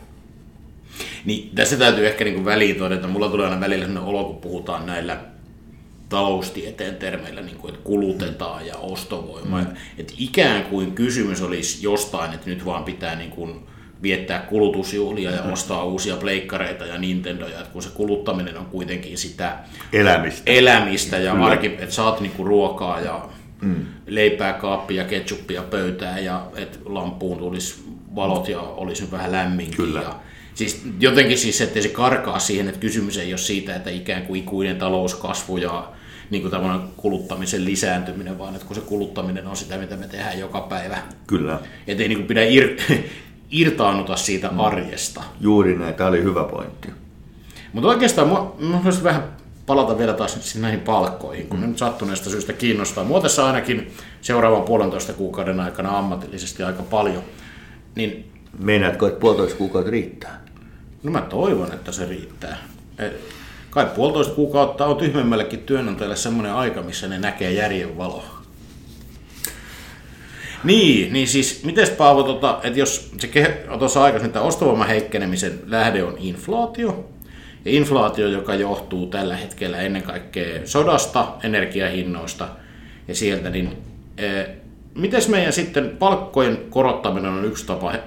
Niin, 1.25 1.51
tässä 1.55 1.77
täytyy 1.77 2.07
ehkä 2.07 2.23
niin 2.23 2.45
väliin 2.45 2.75
todeta, 2.75 3.07
mulla 3.07 3.29
tulee 3.29 3.45
aina 3.45 3.59
välillä 3.59 3.85
sellainen 3.85 4.09
olo, 4.09 4.23
kun 4.23 4.41
puhutaan 4.41 4.85
näillä 4.85 5.17
taloustieteen 6.09 6.95
termeillä, 6.95 7.41
niin 7.41 7.57
kuin, 7.57 7.73
että 7.73 7.83
kulutetaan 7.85 8.67
ja 8.67 8.75
ostovoima. 8.75 9.61
Mm. 9.61 9.67
Että 9.97 10.13
ikään 10.17 10.63
kuin 10.63 10.91
kysymys 10.91 11.41
olisi 11.41 11.83
jostain, 11.83 12.33
että 12.33 12.49
nyt 12.49 12.65
vaan 12.65 12.83
pitää 12.83 13.15
niin 13.15 13.31
kuin 13.31 13.59
viettää 14.01 14.39
kulutusjuhlia 14.39 15.31
ja 15.31 15.43
mm. 15.43 15.53
ostaa 15.53 15.85
uusia 15.85 16.15
pleikkareita 16.15 16.85
ja 16.85 16.97
Nintendoja, 16.97 17.59
että 17.59 17.73
kun 17.73 17.83
se 17.83 17.89
kuluttaminen 17.93 18.57
on 18.57 18.65
kuitenkin 18.65 19.17
sitä 19.17 19.57
elämistä, 19.93 20.41
elämistä 20.45 21.17
ja 21.17 21.33
arki, 21.33 21.67
että 21.67 21.91
saat 21.91 22.21
niinku 22.21 22.43
ruokaa 22.43 22.99
ja 22.99 23.29
mm. 23.61 23.85
leipää, 24.07 24.53
kaappia, 24.53 25.03
ketsuppia 25.03 25.63
pöytään 25.63 26.25
ja 26.25 26.47
että 26.55 26.77
lampuun 26.85 27.37
tulisi 27.37 27.83
valot 28.15 28.47
ja 28.47 28.59
olisi 28.59 29.11
vähän 29.11 29.31
lämminkin. 29.31 29.77
Kyllä. 29.77 30.01
Ja, 30.01 30.15
siis 30.55 30.83
jotenkin 30.99 31.37
siis, 31.37 31.61
että 31.61 31.81
se 31.81 31.89
karkaa 31.89 32.39
siihen, 32.39 32.67
että 32.67 32.79
kysymys 32.79 33.17
ei 33.17 33.31
ole 33.31 33.37
siitä, 33.37 33.75
että 33.75 33.89
ikään 33.89 34.25
kuin 34.25 34.39
ikuinen 34.39 34.77
talouskasvu 34.77 35.57
ja 35.57 35.91
niin 36.29 36.41
kuin 36.49 36.81
kuluttamisen 36.97 37.65
lisääntyminen, 37.65 38.39
vaan 38.39 38.55
että 38.55 38.67
kun 38.67 38.75
se 38.75 38.81
kuluttaminen 38.81 39.47
on 39.47 39.57
sitä, 39.57 39.77
mitä 39.77 39.97
me 39.97 40.07
tehdään 40.07 40.39
joka 40.39 40.61
päivä. 40.61 40.97
Kyllä. 41.27 41.59
Että 41.87 42.03
ei 42.03 42.09
niin 42.09 42.17
kuin 42.17 42.27
pidä 42.27 42.41
ir- 42.45 42.81
irtaannuta 43.51 44.15
siitä 44.15 44.49
mm. 44.49 44.59
arjesta. 44.59 45.23
Juuri 45.41 45.77
näin, 45.77 45.93
tämä 45.93 46.09
oli 46.09 46.23
hyvä 46.23 46.43
pointti. 46.43 46.87
Mutta 47.73 47.89
oikeastaan 47.89 48.27
mua, 48.27 48.55
mua 48.59 48.81
vähän 49.03 49.23
palata 49.65 49.97
vielä 49.97 50.13
taas 50.13 50.55
näihin 50.55 50.79
palkkoihin, 50.79 51.47
kun 51.47 51.57
mm. 51.57 51.61
ne 51.61 51.67
nyt 51.67 51.77
sattuneesta 51.77 52.29
syystä 52.29 52.53
kiinnostaa. 52.53 53.03
Mua 53.03 53.21
tässä 53.21 53.45
ainakin 53.45 53.91
seuraavan 54.21 54.63
puolentoista 54.63 55.13
kuukauden 55.13 55.59
aikana 55.59 55.97
ammatillisesti 55.97 56.63
aika 56.63 56.83
paljon. 56.83 57.23
Niin, 57.95 58.33
Meinaatko, 58.59 59.07
että 59.07 59.19
puolitoista 59.19 59.57
kuukautta 59.57 59.91
riittää? 59.91 60.42
No 61.03 61.11
mä 61.11 61.21
toivon, 61.21 61.73
että 61.73 61.91
se 61.91 62.05
riittää. 62.05 62.57
Kai 63.69 63.85
puolitoista 63.95 64.33
kuukautta 64.33 64.85
on 64.85 64.97
tyhmemmällekin 64.97 65.59
työnantajalle 65.59 66.15
semmoinen 66.15 66.53
aika, 66.53 66.81
missä 66.81 67.07
ne 67.07 67.19
näkee 67.19 67.51
järjen 67.51 67.97
valoa. 67.97 68.43
Niin, 70.63 71.13
niin 71.13 71.27
siis, 71.27 71.63
miten 71.63 71.87
Paavo, 71.97 72.23
tota, 72.23 72.59
että 72.63 72.79
jos 72.79 73.11
se 73.19 73.65
tuossa 73.79 74.03
aikaisemmin, 74.03 74.29
että 74.29 74.41
ostovoiman 74.41 74.87
heikkenemisen 74.87 75.59
lähde 75.65 76.03
on 76.03 76.15
inflaatio, 76.17 77.09
ja 77.65 77.71
inflaatio, 77.71 78.27
joka 78.27 78.55
johtuu 78.55 79.07
tällä 79.07 79.35
hetkellä 79.35 79.77
ennen 79.77 80.03
kaikkea 80.03 80.67
sodasta, 80.67 81.27
energiahinnoista 81.43 82.47
ja 83.07 83.15
sieltä, 83.15 83.49
niin 83.49 83.77
e, 84.17 84.43
miten 84.95 85.21
meidän 85.27 85.53
sitten 85.53 85.89
palkkojen 85.99 86.57
korottaminen 86.69 87.31
on 87.31 87.45
yksi 87.45 87.65
tapa 87.65 87.93
e, 87.93 87.99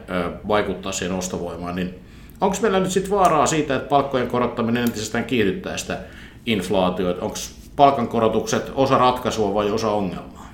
vaikuttaa 0.49 0.93
siihen 0.93 1.17
ostovoimaan, 1.17 1.77
niin 1.77 2.06
onko 2.41 2.57
meillä 2.63 2.81
nyt 2.81 2.91
sitten 2.91 3.13
vaaraa 3.13 3.47
siitä, 3.47 3.77
että 3.77 3.89
palkkojen 3.89 4.29
korottaminen 4.29 4.83
entisestään 4.83 5.25
kiihdyttää 5.25 5.77
sitä 5.77 5.99
inflaatiota? 6.47 7.25
Onko 7.25 7.37
palkankorotukset 7.77 8.73
osa 8.75 8.99
ratkaisua 8.99 9.55
vai 9.55 9.71
osa 9.71 9.91
ongelmaa? 9.91 10.53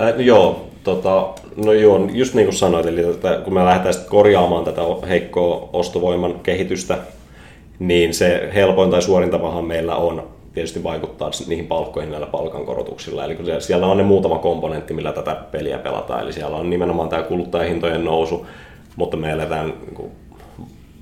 Äh, 0.00 0.20
joo, 0.20 0.68
tota, 0.84 1.28
no 1.64 1.72
joo, 1.72 2.08
just 2.12 2.34
niin 2.34 2.46
kuin 2.46 2.56
sanoit, 2.56 2.86
eli 2.86 3.10
että 3.10 3.40
kun 3.44 3.54
me 3.54 3.64
lähdetään 3.64 4.04
korjaamaan 4.08 4.64
tätä 4.64 4.82
heikkoa 5.08 5.68
ostovoiman 5.72 6.40
kehitystä, 6.40 6.98
niin 7.78 8.14
se 8.14 8.50
helpoin 8.54 8.90
tai 8.90 9.02
suorin 9.02 9.30
tapahan 9.30 9.64
meillä 9.64 9.96
on 9.96 10.28
tietysti 10.54 10.82
vaikuttaa 10.82 11.30
niihin 11.46 11.66
palkkoihin 11.66 12.10
näillä 12.10 12.26
palkankorotuksilla. 12.26 13.24
Eli 13.24 13.36
siellä 13.58 13.86
on 13.86 13.96
ne 13.96 14.02
muutama 14.02 14.38
komponentti, 14.38 14.94
millä 14.94 15.12
tätä 15.12 15.34
peliä 15.34 15.78
pelataan. 15.78 16.22
Eli 16.22 16.32
siellä 16.32 16.56
on 16.56 16.70
nimenomaan 16.70 17.08
tämä 17.08 17.22
kuluttajahintojen 17.22 18.04
nousu, 18.04 18.46
mutta 18.96 19.16
me 19.16 19.30
eletään, 19.30 19.66
niin 19.66 19.94
kuin, 19.94 20.12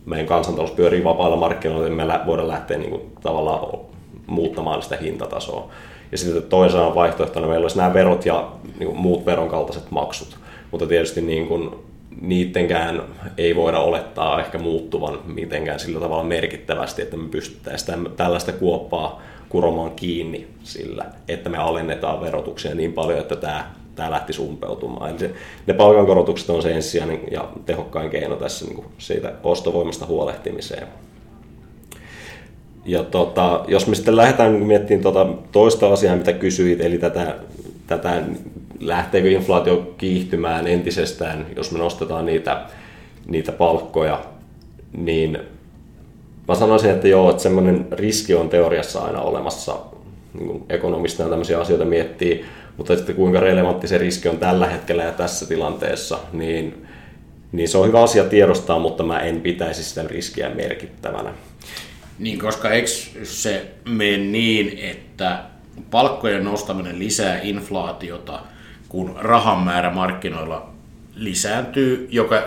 meidän 0.07 0.27
kansantalous 0.27 0.71
pyörii 0.71 1.05
vapailla 1.05 1.37
markkinoilla, 1.37 1.89
niin 1.89 1.97
me 1.97 2.21
voidaan 2.27 2.49
lähteä 2.49 2.79
niin 2.79 2.91
kuin, 2.91 3.03
tavallaan 3.23 3.79
muuttamaan 4.27 4.83
sitä 4.83 4.97
hintatasoa. 4.97 5.69
Ja 6.13 6.19
sitten 6.19 6.43
toisena 6.43 6.95
vaihtoehtona 6.95 7.47
meillä 7.47 7.65
olisi 7.65 7.77
nämä 7.77 7.95
verot 7.95 8.27
ja 8.27 8.53
niin 8.79 8.89
kuin, 8.89 9.01
muut 9.01 9.27
veron 9.27 9.49
kaltaiset 9.49 9.91
maksut. 9.91 10.39
Mutta 10.71 10.87
tietysti 10.87 11.21
niin 11.21 11.49
kuin, 11.49 11.71
niittenkään 12.21 13.03
ei 13.39 13.57
voida 13.57 13.79
olettaa 13.79 14.41
ehkä 14.41 14.59
muuttuvan 14.59 15.19
mitenkään 15.27 15.81
sillä 15.81 16.01
tavalla 16.01 16.25
merkittävästi, 16.25 17.03
että 17.03 17.17
me 17.17 17.29
pystyttäisiin 17.29 18.09
tällaista 18.17 18.53
kuoppaa 18.53 19.23
kuromaan 19.49 19.91
kiinni 19.91 20.47
sillä, 20.63 21.05
että 21.29 21.51
me 21.51 21.59
alennetaan 21.59 22.21
verotuksia 22.21 22.75
niin 22.75 22.93
paljon, 22.93 23.19
että 23.19 23.37
tämä, 23.37 23.71
tämä 24.01 24.11
lähtisi 24.11 24.43
umpeutumaan. 24.43 25.11
Eli 25.11 25.19
se, 25.19 25.31
ne 25.67 25.75
palkankorotukset 25.75 26.51
on 26.51 26.63
se 26.63 26.73
ensisijainen 26.73 27.21
ja 27.31 27.49
tehokkain 27.67 28.11
keino 28.11 28.37
tässä 28.37 28.65
niin 28.65 28.75
kuin 28.75 28.87
siitä 28.99 29.33
ostovoimasta 29.43 30.07
huolehtimiseen. 30.07 30.87
Ja 32.85 33.05
tota, 33.05 33.65
jos 33.69 33.87
me 33.87 33.95
sitten 33.95 34.17
lähdetään 34.17 34.53
miettimään 34.53 35.03
tota 35.03 35.27
toista 35.53 35.93
asiaa, 35.93 36.17
mitä 36.17 36.33
kysyit, 36.33 36.81
eli 36.81 36.99
tätä, 36.99 37.37
tätä 37.87 38.23
lähteekö 38.81 39.31
inflaatio 39.31 39.95
kiihtymään 39.99 40.67
entisestään, 40.67 41.47
jos 41.57 41.73
me 41.73 41.79
nostetaan 41.79 42.27
niitä, 42.27 42.67
niitä 43.27 43.53
palkkoja, 43.53 44.21
niin 44.93 45.39
mä 46.49 46.55
sanoisin, 46.55 46.91
että 46.91 47.09
joo, 47.09 47.31
että 47.31 47.43
semmoinen 47.43 47.87
riski 47.93 48.35
on 48.35 48.49
teoriassa 48.49 49.01
aina 49.01 49.21
olemassa, 49.21 49.77
niin 50.35 50.49
kuin 50.49 50.65
ekonomistina 50.69 51.29
tämmöisiä 51.29 51.61
asioita 51.61 51.85
miettii, 51.85 52.45
mutta 52.81 52.97
sitten 52.97 53.17
kuinka 53.17 53.41
relevantti 53.41 53.89
se 53.89 53.99
riski 53.99 54.29
on 54.29 54.39
tällä 54.39 54.67
hetkellä 54.67 55.03
ja 55.03 55.13
tässä 55.13 55.47
tilanteessa, 55.47 56.19
niin, 56.33 56.87
niin 57.53 57.69
se 57.69 57.79
on 57.79 57.89
hyvä 57.89 58.03
asia 58.03 58.25
tiedostaa, 58.25 58.79
mutta 58.79 59.03
mä 59.03 59.21
en 59.21 59.41
pitäisi 59.41 59.85
sitä 59.85 60.03
riskiä 60.07 60.51
merkittävänä. 60.51 61.33
Niin, 62.19 62.39
koska 62.39 62.71
eikö 62.71 62.89
se 63.23 63.67
mene 63.85 64.19
niin, 64.19 64.79
että 64.79 65.45
palkkojen 65.91 66.45
nostaminen 66.45 66.99
lisää 66.99 67.41
inflaatiota– 67.43 68.41
kun 68.91 69.17
rahan 69.19 69.65
määrä 69.65 69.91
markkinoilla 69.91 70.71
lisääntyy, 71.15 72.09
joka 72.11 72.45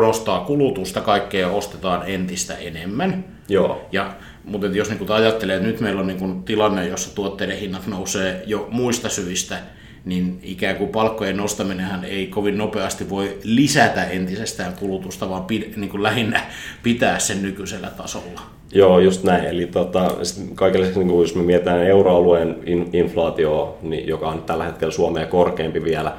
nostaa 0.00 0.40
kulutusta, 0.40 1.00
kaikkea 1.00 1.50
ostetaan 1.50 2.02
entistä 2.06 2.54
enemmän. 2.54 3.24
Joo. 3.48 3.88
Ja, 3.92 4.14
mutta 4.44 4.66
jos 4.66 4.90
niin 4.90 5.10
ajattelee, 5.10 5.56
että 5.56 5.68
nyt 5.68 5.80
meillä 5.80 6.00
on 6.00 6.06
niin 6.06 6.42
tilanne, 6.42 6.88
jossa 6.88 7.14
tuotteiden 7.14 7.58
hinnat 7.58 7.86
nousee 7.86 8.42
jo 8.46 8.68
muista 8.70 9.08
syistä, 9.08 9.58
niin 10.04 10.40
ikään 10.42 10.76
kuin 10.76 10.90
palkkojen 10.90 11.36
nostaminenhan 11.36 12.04
ei 12.04 12.26
kovin 12.26 12.58
nopeasti 12.58 13.10
voi 13.10 13.38
lisätä 13.44 14.04
entisestään 14.04 14.72
kulutusta, 14.72 15.28
vaan 15.28 15.44
pid, 15.44 15.62
niin 15.76 15.90
kuin 15.90 16.02
lähinnä 16.02 16.40
pitää 16.82 17.18
sen 17.18 17.42
nykyisellä 17.42 17.90
tasolla. 17.96 18.40
Joo, 18.72 18.98
just 18.98 19.24
näin. 19.24 19.44
Eli 19.44 19.66
tota, 19.66 20.10
kaikille, 20.54 20.86
niin 20.86 21.08
kuin 21.08 21.20
jos 21.20 21.34
me 21.34 21.42
mietitään 21.42 21.86
euroalueen 21.86 22.56
in, 22.66 22.90
inflaatio, 22.92 23.78
niin, 23.82 24.08
joka 24.08 24.28
on 24.28 24.42
tällä 24.42 24.64
hetkellä 24.64 24.92
Suomea 24.92 25.26
korkeampi 25.26 25.84
vielä, 25.84 26.12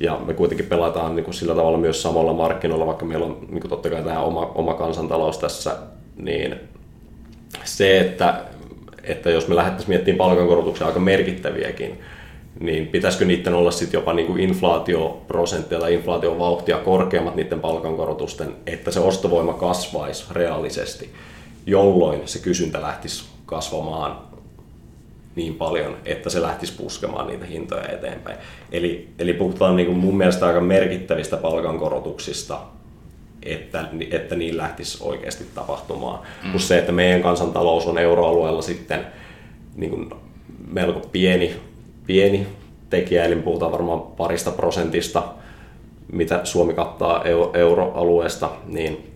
ja 0.00 0.20
me 0.26 0.34
kuitenkin 0.34 0.66
pelataan 0.66 1.16
niin 1.16 1.24
kuin 1.24 1.34
sillä 1.34 1.54
tavalla 1.54 1.78
myös 1.78 2.02
samalla 2.02 2.32
markkinoilla, 2.32 2.86
vaikka 2.86 3.04
meillä 3.04 3.26
on 3.26 3.38
niin 3.48 3.60
kuin 3.60 3.70
totta 3.70 3.90
kai 3.90 4.02
tämä 4.02 4.20
oma, 4.20 4.46
oma 4.54 4.74
kansantalous 4.74 5.38
tässä, 5.38 5.76
niin 6.16 6.56
se, 7.64 8.00
että, 8.00 8.44
että 9.02 9.30
jos 9.30 9.48
me 9.48 9.56
lähdettäisiin 9.56 9.90
miettimään 9.90 10.18
palkankorotuksia 10.18 10.86
aika 10.86 11.00
merkittäviäkin, 11.00 12.00
niin 12.60 12.86
pitäisikö 12.86 13.24
niiden 13.24 13.54
olla 13.54 13.70
sitten 13.70 13.98
jopa 13.98 14.12
niin 14.12 14.26
kuin 14.26 14.40
inflaatioprosenttia 14.40 15.80
tai 15.80 15.94
inflaatiovauhtia 15.94 16.78
korkeammat 16.78 17.36
niiden 17.36 17.60
palkankorotusten, 17.60 18.54
että 18.66 18.90
se 18.90 19.00
ostovoima 19.00 19.52
kasvaisi 19.52 20.24
reaalisesti 20.30 21.10
jolloin 21.66 22.22
se 22.24 22.38
kysyntä 22.38 22.82
lähtisi 22.82 23.24
kasvamaan 23.46 24.18
niin 25.36 25.54
paljon, 25.54 25.96
että 26.04 26.30
se 26.30 26.42
lähtisi 26.42 26.72
puskemaan 26.76 27.26
niitä 27.26 27.44
hintoja 27.44 27.88
eteenpäin. 27.88 28.38
Eli, 28.72 29.08
eli 29.18 29.32
puhutaan 29.32 29.76
niin 29.76 29.86
kuin 29.86 29.98
mun 29.98 30.16
mielestä 30.16 30.46
aika 30.46 30.60
merkittävistä 30.60 31.36
palkankorotuksista, 31.36 32.60
että, 33.54 33.88
että 34.10 34.36
niin 34.36 34.56
lähtisi 34.56 34.98
oikeasti 35.00 35.44
tapahtumaan. 35.54 36.18
Mm. 36.44 36.50
Plus 36.50 36.68
se, 36.68 36.78
että 36.78 36.92
meidän 36.92 37.22
kansantalous 37.22 37.86
on 37.86 37.98
euroalueella 37.98 38.62
sitten 38.62 39.06
niin 39.76 39.90
kuin 39.90 40.10
melko 40.68 41.00
pieni, 41.12 41.56
pieni 42.06 42.46
tekijä, 42.90 43.24
eli 43.24 43.36
puhutaan 43.36 43.72
varmaan 43.72 44.00
parista 44.00 44.50
prosentista, 44.50 45.22
mitä 46.12 46.40
Suomi 46.44 46.74
kattaa 46.74 47.24
euroalueesta, 47.54 48.50
niin 48.66 49.12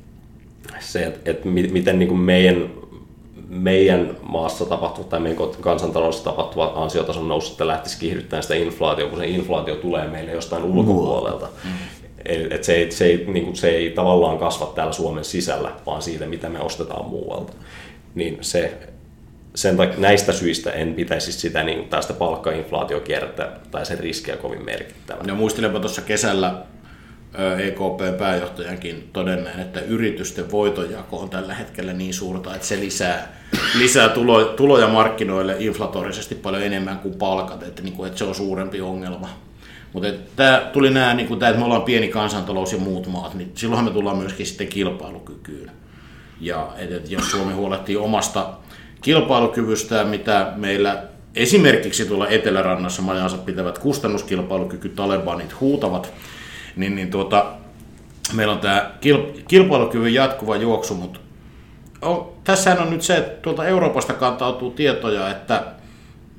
se, 0.80 1.04
että, 1.04 1.30
että 1.30 1.48
miten 1.48 1.98
niin 1.98 2.08
kuin 2.08 2.20
meidän, 2.20 2.70
meidän 3.48 4.16
maassa 4.22 4.66
tapahtuvat 4.66 5.08
tai 5.08 5.20
meidän 5.20 5.38
kansantaloudessa 5.60 6.24
tapahtuvat 6.24 6.72
ansiotason 6.74 7.28
nousut 7.28 7.60
lähtisi 7.60 7.98
kiihdyttämään 7.98 8.42
sitä 8.42 8.54
inflaatiota, 8.54 9.10
kun 9.10 9.18
se 9.18 9.26
inflaatio 9.26 9.76
tulee 9.76 10.08
meille 10.08 10.32
jostain 10.32 10.64
ulkopuolelta. 10.64 11.48
Mm. 11.64 11.70
Et 12.50 12.64
se, 12.64 12.74
ei, 12.74 12.90
se, 12.90 13.04
niin 13.26 13.44
kuin, 13.44 13.56
se 13.56 13.68
ei 13.68 13.90
tavallaan 13.90 14.38
kasva 14.38 14.72
täällä 14.74 14.92
Suomen 14.92 15.24
sisällä, 15.24 15.72
vaan 15.86 16.02
siitä, 16.02 16.26
mitä 16.26 16.48
me 16.48 16.60
ostetaan 16.60 17.06
muualta. 17.06 17.52
Niin 18.14 18.38
se, 18.40 18.78
sen 19.54 19.76
takia, 19.76 19.98
näistä 19.98 20.32
syistä 20.32 20.70
en 20.70 20.94
pitäisi 20.94 21.32
sitä 21.32 21.62
niin, 21.62 21.88
tästä 21.88 22.12
palkkainflaatiokierrettä 22.12 23.52
tai 23.70 23.86
sen 23.86 24.00
riskiä 24.00 24.36
kovin 24.36 24.64
merkittävänä. 24.64 25.32
No 25.32 25.34
muistelenpa 25.34 25.80
tuossa 25.80 26.02
kesällä 26.02 26.54
EKP-pääjohtajankin 27.58 29.10
todenneen, 29.12 29.60
että 29.60 29.80
yritysten 29.80 30.50
voitonjako 30.50 31.16
on 31.16 31.30
tällä 31.30 31.54
hetkellä 31.54 31.92
niin 31.92 32.14
suurta, 32.14 32.54
että 32.54 32.66
se 32.66 32.80
lisää, 32.80 33.36
lisää 33.78 34.08
tulo, 34.08 34.44
tuloja 34.44 34.88
markkinoille 34.88 35.56
inflatorisesti 35.58 36.34
paljon 36.34 36.62
enemmän 36.62 36.98
kuin 36.98 37.14
palkat, 37.14 37.62
että, 37.62 37.82
niin 37.82 37.94
kuin, 37.94 38.06
että 38.06 38.18
se 38.18 38.24
on 38.24 38.34
suurempi 38.34 38.80
ongelma. 38.80 39.28
Mutta 39.92 40.08
tämä 40.36 40.70
tuli 40.72 40.90
nämä, 40.90 41.14
niin 41.14 41.32
että 41.32 41.58
me 41.58 41.64
ollaan 41.64 41.82
pieni 41.82 42.08
kansantalous 42.08 42.72
ja 42.72 42.78
muut 42.78 43.06
maat, 43.06 43.34
niin 43.34 43.52
silloinhan 43.54 43.84
me 43.84 43.90
tullaan 43.90 44.18
myöskin 44.18 44.46
sitten 44.46 44.68
kilpailukykyyn. 44.68 45.70
Ja 46.40 46.68
että, 46.76 46.96
että 46.96 47.12
jos 47.12 47.30
Suomi 47.30 47.52
huolehtii 47.52 47.96
omasta 47.96 48.50
kilpailukyvystään, 49.02 50.08
mitä 50.08 50.52
meillä 50.56 51.02
esimerkiksi 51.34 52.06
tuolla 52.06 52.28
Etelärannassa 52.28 53.02
majansa 53.02 53.38
pitävät 53.38 53.78
kustannuskilpailukyky 53.78 54.88
Talebanit 54.88 55.60
huutavat, 55.60 56.12
niin, 56.76 56.94
niin 56.94 57.10
tuota, 57.10 57.46
meillä 58.32 58.52
on 58.52 58.60
tämä 58.60 58.90
kilpailukyvyn 59.48 60.14
jatkuva 60.14 60.56
juoksu, 60.56 60.94
mutta 60.94 61.20
on, 62.02 62.32
tässähän 62.44 62.82
on 62.82 62.90
nyt 62.90 63.02
se, 63.02 63.16
että 63.16 63.42
tuolta 63.42 63.66
Euroopasta 63.66 64.12
kantautuu 64.12 64.70
tietoja, 64.70 65.30
että 65.30 65.64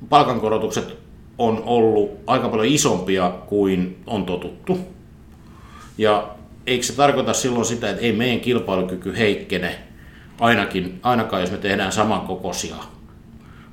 palkankorotukset 0.08 0.96
on 1.42 1.62
ollut 1.66 2.10
aika 2.26 2.48
paljon 2.48 2.68
isompia 2.68 3.32
kuin 3.46 3.96
on 4.06 4.24
totuttu. 4.24 4.78
Ja 5.98 6.28
eikö 6.66 6.86
se 6.86 6.96
tarkoita 6.96 7.32
silloin 7.32 7.64
sitä, 7.64 7.90
että 7.90 8.02
ei 8.02 8.12
meidän 8.12 8.40
kilpailukyky 8.40 9.18
heikkene, 9.18 9.78
ainakin, 10.40 10.98
ainakaan 11.02 11.42
jos 11.42 11.50
me 11.50 11.58
tehdään 11.58 11.92
samankokoisia 11.92 12.76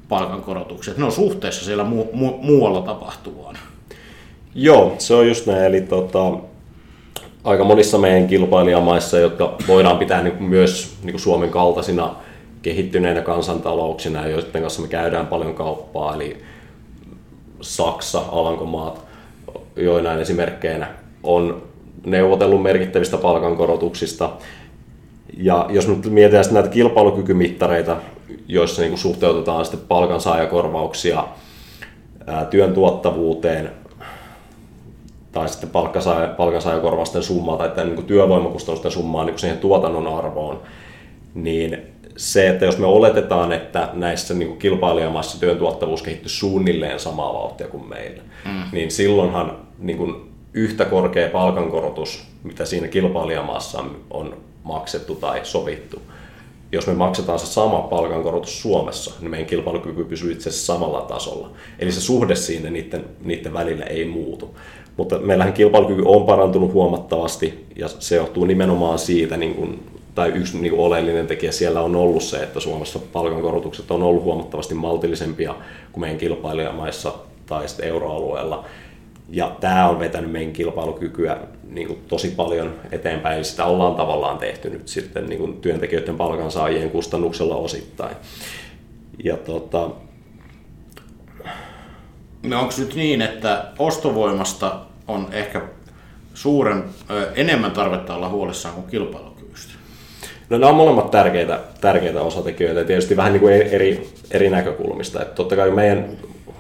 palkankorotuksia. 0.10 0.94
Ne 0.98 1.04
on 1.04 1.12
suhteessa 1.12 1.66
siellä 1.66 1.84
mu- 1.84 2.16
mu- 2.16 2.38
muualla 2.42 2.82
tapahtuvaan. 2.82 3.58
Joo, 4.56 4.96
se 4.98 5.14
on 5.14 5.28
just 5.28 5.46
näin. 5.46 5.64
Eli 5.64 5.82
tota, 5.82 6.20
aika 7.44 7.64
monissa 7.64 7.98
meidän 7.98 8.28
kilpailijamaissa, 8.28 9.20
jotka 9.20 9.56
voidaan 9.68 9.98
pitää 9.98 10.24
niin 10.24 10.38
kuin 10.38 10.50
myös 10.50 10.98
niin 11.04 11.14
kuin 11.14 11.22
Suomen 11.22 11.50
kaltaisina 11.50 12.16
kehittyneinä 12.62 13.22
kansantalouksina, 13.22 14.28
joiden 14.28 14.62
kanssa 14.62 14.82
me 14.82 14.88
käydään 14.88 15.28
paljon 15.28 15.54
kauppaa, 15.54 16.16
eli 16.16 16.38
Saksa, 17.62 18.22
Alankomaat, 18.32 19.06
joinain 19.76 20.20
esimerkkeinä, 20.20 20.88
on 21.24 21.62
neuvotellut 22.06 22.62
merkittävistä 22.62 23.18
palkankorotuksista. 23.18 24.30
Ja 25.38 25.66
jos 25.70 25.88
nyt 25.88 26.06
mietitään 26.06 26.46
näitä 26.52 26.70
kilpailukykymittareita, 26.70 27.98
joissa 28.48 28.82
niin 28.82 28.98
suhteutetaan 28.98 29.66
sitten 29.66 29.88
palkansaajakorvauksia 29.88 31.28
työn 32.50 32.74
tuottavuuteen, 32.74 33.72
tai 35.32 35.50
sitten 35.50 35.70
palkkasaaja, 35.70 36.28
palkansaajakorvausten 36.28 37.24
summaa 37.24 37.58
tai 37.58 37.86
niin 37.86 38.06
työvoimakustannusten 38.06 38.92
summaa 38.92 39.26
niin 39.26 39.40
siihen 39.40 39.58
tuotannon 39.58 40.08
arvoon, 40.08 40.60
niin 41.34 41.78
se, 42.20 42.50
että 42.50 42.66
jos 42.66 42.78
me 42.78 42.86
oletetaan, 42.86 43.52
että 43.52 43.90
näissä 43.94 44.34
niin 44.34 44.48
kuin 44.48 44.60
kilpailijamaissa 44.60 45.40
työn 45.40 45.58
tuottavuus 45.58 46.02
kehittyy 46.02 46.30
suunnilleen 46.30 47.00
samaa 47.00 47.34
vauhtia 47.34 47.68
kuin 47.68 47.90
meillä, 47.90 48.24
mm. 48.46 48.64
niin 48.72 48.92
silloinhan 48.92 49.58
niin 49.78 49.98
kuin 49.98 50.16
yhtä 50.54 50.86
korkea 50.86 51.30
palkankorotus, 51.30 52.24
mitä 52.44 52.66
siinä 52.66 52.88
kilpailijamaassa 52.88 53.84
on 54.10 54.38
maksettu 54.64 55.16
tai 55.16 55.40
sovittu, 55.44 56.02
jos 56.72 56.88
me 56.88 56.94
maksetaan 56.94 57.40
se 57.40 57.46
sama 57.46 57.82
palkankorotus 57.82 58.62
Suomessa, 58.62 59.12
niin 59.20 59.32
meidän 59.32 59.48
kilpailukyky 59.48 60.04
pysyy 60.04 60.32
itse 60.32 60.50
asiassa 60.50 60.74
samalla 60.74 61.02
tasolla. 61.02 61.52
Eli 61.80 61.92
se 61.92 62.02
suhde 62.02 62.36
siinä 62.36 62.70
niiden, 62.70 63.06
niiden 63.22 63.54
välillä 63.54 63.86
ei 63.86 64.06
muutu. 64.06 64.58
Mutta 64.98 65.18
meillähän 65.18 65.54
kilpailukyky 65.54 66.04
on 66.06 66.26
parantunut 66.26 66.74
huomattavasti 66.74 67.66
ja 67.76 67.88
se 67.88 68.16
johtuu 68.16 68.46
nimenomaan 68.46 69.00
siitä, 69.00 69.38
niin 69.38 69.56
kuin, 69.56 69.80
tai 70.16 70.30
yksi 70.30 70.58
niin 70.58 70.72
kuin 70.72 70.86
oleellinen 70.86 71.28
tekijä 71.28 71.52
siellä 71.52 71.82
on 71.82 71.96
ollut 71.96 72.24
se, 72.24 72.44
että 72.44 72.60
Suomessa 72.60 73.00
palkankorotukset 73.00 73.92
on 73.92 74.04
ollut 74.04 74.24
huomattavasti 74.24 74.74
maltillisempia 74.74 75.56
kuin 75.92 76.02
meidän 76.02 76.18
kilpailijamaissa 76.18 77.14
tai 77.46 77.68
sitten 77.68 77.88
euroalueella. 77.88 78.66
Ja 79.30 79.56
tämä 79.60 79.90
on 79.90 80.00
vetänyt 80.00 80.32
meidän 80.32 80.54
kilpailukykyä 80.54 81.38
niin 81.70 81.88
kuin 81.88 82.00
tosi 82.08 82.28
paljon 82.30 82.74
eteenpäin, 82.92 83.36
eli 83.36 83.44
sitä 83.44 83.66
ollaan 83.66 83.96
tavallaan 83.96 84.38
tehty 84.38 84.70
nyt 84.70 84.88
sitten 84.88 85.26
niin 85.26 85.40
kuin 85.40 85.58
työntekijöiden 85.58 86.18
palkansaajien 86.18 86.90
kustannuksella 86.90 87.56
osittain. 87.56 88.16
Ja 89.24 89.38
tota... 89.38 89.90
no 92.44 92.60
onko 92.60 92.74
nyt 92.78 92.96
niin, 92.96 93.22
että 93.22 93.66
ostovoimasta 93.80 94.80
on 95.08 95.28
ehkä 95.32 95.62
suuren, 96.34 96.84
enemmän 97.36 97.72
tarvetta 97.72 98.16
olla 98.16 98.30
huolissaan 98.30 98.76
kuin 98.76 98.88
kilpailukyvystä? 98.88 99.29
No 100.50 100.58
nämä 100.58 100.70
on 100.70 100.76
molemmat 100.76 101.12
tärkeitä, 101.12 101.60
tärkeitä 101.82 102.22
osatekijöitä 102.22 102.80
ja 102.80 102.86
tietysti 102.86 103.18
vähän 103.18 103.34
niin 103.34 103.42
kuin 103.42 103.54
eri, 103.54 104.10
eri 104.32 104.50
näkökulmista. 104.50 105.22
Että 105.22 105.36
totta 105.36 105.56
kai 105.56 105.72
meidän 105.72 106.10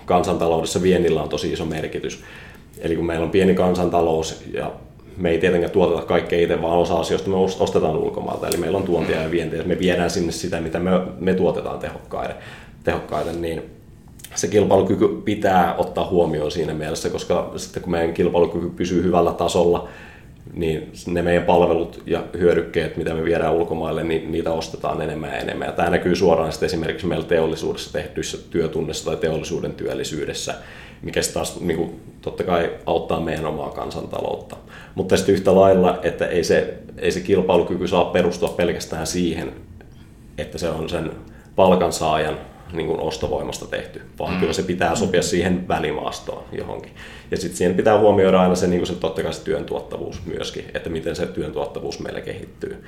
kansantaloudessa 0.06 0.82
viennillä 0.82 1.24
on 1.24 1.30
tosi 1.30 1.54
iso 1.54 1.66
merkitys. 1.66 2.24
Eli 2.80 2.96
kun 2.96 3.06
meillä 3.06 3.24
on 3.24 3.32
pieni 3.32 3.56
kansantalous 3.56 4.44
ja 4.54 4.72
me 5.18 5.30
ei 5.30 5.38
tietenkään 5.38 5.72
tuoteta 5.72 6.08
kaikkea 6.08 6.40
itse, 6.40 6.62
vaan 6.62 6.78
osa 6.78 7.00
asioista 7.00 7.30
me 7.30 7.36
ostetaan 7.36 7.98
ulkomailta. 7.98 8.48
Eli 8.48 8.58
meillä 8.58 8.78
on 8.78 8.84
tuontia 8.84 9.22
ja 9.22 9.32
vientiä, 9.32 9.64
me 9.64 9.80
viedään 9.80 10.10
sinne 10.10 10.32
sitä, 10.32 10.62
mitä 10.62 10.80
me, 10.80 10.92
me 11.20 11.34
tuotetaan 11.34 11.80
tehokkaiden, 11.80 12.36
tehokkaiden 12.84 13.42
niin 13.42 13.62
se 14.36 14.48
kilpailukyky 14.48 15.08
pitää 15.08 15.76
ottaa 15.78 16.10
huomioon 16.10 16.52
siinä 16.52 16.74
mielessä, 16.74 17.10
koska 17.10 17.52
sitten 17.56 17.84
kun 17.84 17.92
meidän 17.92 18.14
kilpailukyky 18.14 18.70
pysyy 18.70 19.04
hyvällä 19.04 19.34
tasolla, 19.34 19.88
niin 20.54 20.92
ne 21.08 21.22
meidän 21.22 21.44
palvelut 21.44 22.04
ja 22.06 22.24
hyödykkeet, 22.38 22.98
mitä 22.98 23.14
me 23.14 23.24
viedään 23.24 23.54
ulkomaille, 23.54 24.04
niin 24.04 24.32
niitä 24.32 24.52
ostetaan 24.52 25.02
enemmän 25.02 25.30
ja 25.30 25.38
enemmän. 25.38 25.68
Ja 25.68 25.72
tämä 25.72 25.90
näkyy 25.90 26.16
suoraan 26.16 26.52
sitten 26.52 26.68
esimerkiksi 26.68 27.08
meillä 27.08 27.26
teollisuudessa 27.26 27.94
tehtyissä 27.94 28.38
työtunnissa 28.50 29.06
tai 29.06 29.18
teollisuuden 29.18 29.74
työllisyydessä, 29.74 30.54
mikä 31.02 31.22
taas 31.34 31.60
niin 31.60 31.78
kuin, 31.78 32.00
totta 32.22 32.44
kai 32.44 32.72
auttaa 32.86 33.20
meidän 33.20 33.46
omaa 33.46 33.70
kansantaloutta. 33.70 34.56
Mutta 34.96 35.18
sitten 35.18 35.36
yhtä 35.36 35.56
lailla, 35.56 36.00
että 36.04 36.28
ei 36.28 36.44
se, 36.44 36.74
ei 36.98 37.12
se 37.12 37.20
kilpailukyky 37.20 37.88
saa 37.88 38.06
perustua 38.06 38.50
pelkästään 38.50 39.08
siihen, 39.08 39.52
että 40.38 40.58
se 40.58 40.70
on 40.70 40.90
sen 40.90 41.12
palkansaajan 41.56 42.38
niin 42.74 42.88
kuin 42.88 43.00
ostovoimasta 43.00 43.66
tehty, 43.66 44.02
vaan 44.20 44.34
mm. 44.34 44.40
kyllä 44.40 44.54
se 44.54 44.64
pitää 44.64 44.96
sopia 44.96 45.22
siihen 45.22 45.68
välimaastoon 45.68 46.44
johonkin. 46.52 46.92
Ja 47.32 47.38
sitten 47.38 47.58
siihen 47.58 47.76
pitää 47.76 48.00
huomioida 48.00 48.42
aina 48.42 48.56
se, 48.56 48.68
niin 48.68 48.80
kuin 48.80 48.88
se 48.88 48.96
totta 48.96 49.24
kai 49.24 49.34
se 49.34 49.44
työn 49.44 49.66
tuottavuus 49.66 50.26
myöskin, 50.26 50.66
että 50.74 50.90
miten 50.90 51.16
se 51.16 51.26
työn 51.26 51.52
tuottavuus 51.52 52.00
meillä 52.00 52.22
kehittyy. 52.22 52.84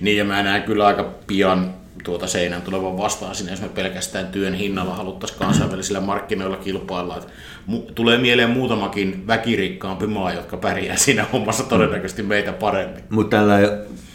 Niin 0.00 0.16
ja 0.16 0.24
mä 0.24 0.42
näen 0.42 0.62
kyllä 0.62 0.86
aika 0.86 1.14
pian 1.26 1.74
tuota 2.04 2.26
seinän 2.26 2.62
tulevan 2.62 2.98
vastaan 2.98 3.34
sinne, 3.34 3.52
jos 3.52 3.60
me 3.60 3.68
pelkästään 3.68 4.26
työn 4.26 4.54
hinnalla 4.54 4.94
haluttaisiin 4.94 5.38
kansainvälisillä 5.38 6.00
markkinoilla 6.00 6.56
kilpailla. 6.56 7.16
Et 7.16 7.28
mu- 7.68 7.92
tulee 7.94 8.18
mieleen 8.18 8.50
muutamakin 8.50 9.26
väkirikkaampi 9.26 10.06
maa, 10.06 10.32
jotka 10.32 10.56
pärjää 10.56 10.96
siinä 10.96 11.26
hommassa 11.32 11.62
todennäköisesti 11.62 12.22
meitä 12.22 12.52
paremmin. 12.52 13.04
Mutta 13.10 13.36
tällä 13.36 13.58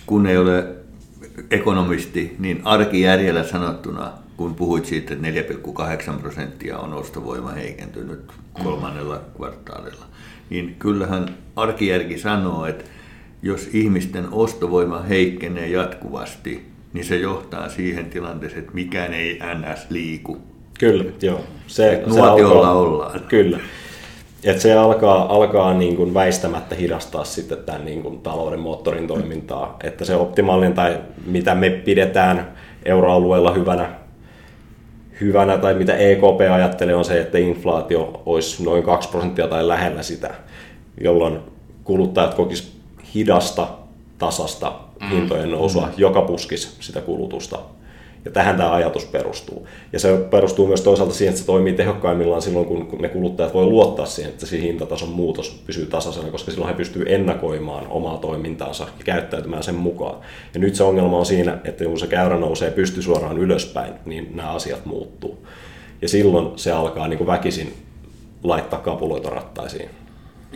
kun 0.06 0.28
ei 0.28 0.38
ole 0.38 0.67
ekonomisti, 1.52 2.36
niin 2.39 2.62
arkijärjellä 2.63 3.43
sanottuna 3.43 4.12
kun 4.38 4.56
puhuit 4.56 4.86
siitä, 4.86 5.13
että 5.13 5.28
4,8 5.28 6.19
prosenttia 6.21 6.78
on 6.78 6.93
ostovoima 6.93 7.52
heikentynyt 7.52 8.32
kolmannella 8.63 9.21
kvartaalilla, 9.38 10.06
niin 10.50 10.76
kyllähän 10.80 11.38
arkijärki 11.56 12.17
sanoo, 12.17 12.65
että 12.65 12.86
jos 13.41 13.69
ihmisten 13.74 14.28
ostovoima 14.32 15.02
heikkenee 15.02 15.67
jatkuvasti, 15.67 16.65
niin 16.93 17.06
se 17.06 17.15
johtaa 17.15 17.69
siihen 17.69 18.06
tilanteeseen, 18.06 18.60
että 18.60 18.74
mikään 18.74 19.13
ei 19.13 19.39
ns. 19.39 19.89
liiku. 19.89 20.38
Kyllä, 20.80 21.04
joo. 21.21 21.41
Se, 21.67 22.04
se 22.13 22.21
alkaa, 22.21 22.74
ollaan. 22.74 23.19
Kyllä. 23.19 23.60
Et 24.43 24.60
se 24.60 24.74
alkaa, 24.74 25.36
alkaa 25.36 25.74
niin 25.74 25.95
kuin 25.95 26.13
väistämättä 26.13 26.76
hidastaa 26.76 27.24
sitten 27.24 27.58
tämän 27.58 27.86
niin 27.86 28.04
kuin 28.04 28.19
talouden 28.19 28.60
moottorin 28.60 29.08
toimintaa. 29.08 29.78
Että 29.84 30.06
se 30.06 30.15
optimaalinen 30.15 30.74
tai 30.74 31.00
mitä 31.26 31.56
me 31.56 31.69
pidetään 31.69 32.52
euroalueella 32.86 33.54
hyvänä 33.54 34.05
hyvänä 35.21 35.58
tai 35.58 35.73
mitä 35.73 35.97
EKP 35.97 36.41
ajattelee 36.54 36.95
on 36.95 37.06
se, 37.06 37.21
että 37.21 37.38
inflaatio 37.38 38.21
olisi 38.25 38.63
noin 38.63 38.84
2 38.84 39.10
prosenttia 39.10 39.47
tai 39.47 39.67
lähellä 39.67 40.04
sitä, 40.04 40.34
jolloin 41.01 41.39
kuluttajat 41.84 42.34
kokis 42.34 42.78
hidasta, 43.15 43.67
tasasta 44.17 44.71
hintojen 45.12 45.51
nousua, 45.51 45.86
mm. 45.86 45.93
joka 45.97 46.21
puskisi 46.21 46.75
sitä 46.80 47.01
kulutusta 47.01 47.60
ja 48.26 48.32
tähän 48.32 48.58
tämä 48.58 48.74
ajatus 48.74 49.06
perustuu. 49.06 49.68
Ja 49.94 50.00
se 50.00 50.18
perustuu 50.18 50.68
myös 50.68 50.82
toisaalta 50.82 51.14
siihen, 51.14 51.32
että 51.32 51.42
se 51.42 51.46
toimii 51.46 51.74
tehokkaimmillaan 51.74 52.42
silloin, 52.42 52.66
kun 52.66 53.02
ne 53.02 53.10
kuluttajat 53.10 53.54
voi 53.54 53.66
luottaa 53.66 54.06
siihen, 54.06 54.32
että 54.32 54.46
se 54.46 54.62
hintatason 54.62 55.10
muutos 55.10 55.64
pysyy 55.66 55.86
tasaisena, 55.86 56.32
koska 56.32 56.52
silloin 56.52 56.70
he 56.70 56.78
pystyvät 56.78 57.08
ennakoimaan 57.08 57.88
omaa 57.88 58.18
toimintaansa 58.18 58.84
ja 58.84 59.04
käyttäytymään 59.06 59.64
sen 59.64 59.76
mukaan. 59.76 60.16
Ja 60.54 60.60
nyt 60.60 60.76
se 60.76 60.84
ongelma 60.84 61.18
on 61.18 61.26
siinä, 61.26 61.58
että 61.64 61.86
kun 61.86 62.00
se 62.00 62.08
käyrä 62.08 62.38
nousee 62.38 62.72
pysty 62.72 63.02
suoraan 63.02 63.38
ylöspäin, 63.38 63.94
niin 64.06 64.32
nämä 64.36 64.50
asiat 64.50 64.86
muuttuu. 64.86 65.48
Ja 66.02 66.10
silloin 66.10 66.60
se 66.60 66.72
alkaa 66.72 67.08
niin 67.08 67.18
kuin 67.18 67.28
väkisin 67.28 67.74
laittaa 68.44 68.80
kapuloita 68.80 69.30
rattaisiin. 69.30 69.90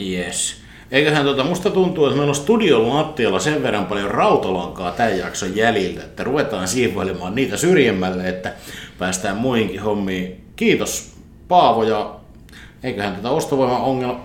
Yes. 0.10 0.69
Eiköhän 0.92 1.26
tota, 1.26 1.44
musta 1.44 1.70
tuntuu, 1.70 2.06
että 2.06 2.18
meillä 2.18 2.32
on 2.32 2.36
studion 2.36 2.90
lattialla 2.90 3.40
sen 3.40 3.64
verran 3.64 3.86
paljon 3.86 4.12
rautalankaa 4.12 4.92
tämän 4.92 5.18
jakson 5.18 5.56
jäljiltä, 5.56 6.04
että 6.04 6.24
ruvetaan 6.24 6.68
siivoilemaan 6.68 7.36
niitä 7.36 7.58
syrjemmälle, 7.58 8.30
että 8.30 8.54
päästään 9.00 9.38
muihinkin 9.38 9.82
hommiin. 9.82 10.44
Kiitos 10.56 11.12
Paavo 11.48 11.84
ja 11.84 12.16
eiköhän 12.84 13.16
tätä 13.16 13.30
ostovoiman 13.30 13.82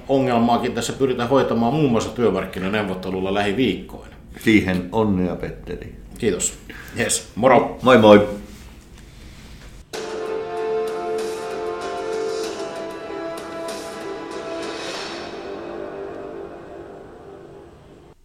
ongelmaakin 0.09 0.73
tässä 0.73 0.93
pyritä 0.93 1.27
hoitamaan 1.27 1.75
muun 1.75 1.91
muassa 1.91 2.11
työmarkkinaneuvottelulla 2.11 3.35
lähiviikkoina. 3.35 4.15
Siihen 4.41 4.89
onnea 4.93 5.37
Petteri. 5.37 5.95
Kiitos. 6.19 6.55
Yes. 6.99 7.29
Moro. 7.35 7.79
Moi 7.83 7.99
moi. 7.99 8.29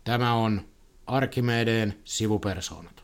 Tämä 0.10 0.34
on 0.34 0.62
Arkimedeen 1.08 1.94
sivupersoonat. 2.04 2.99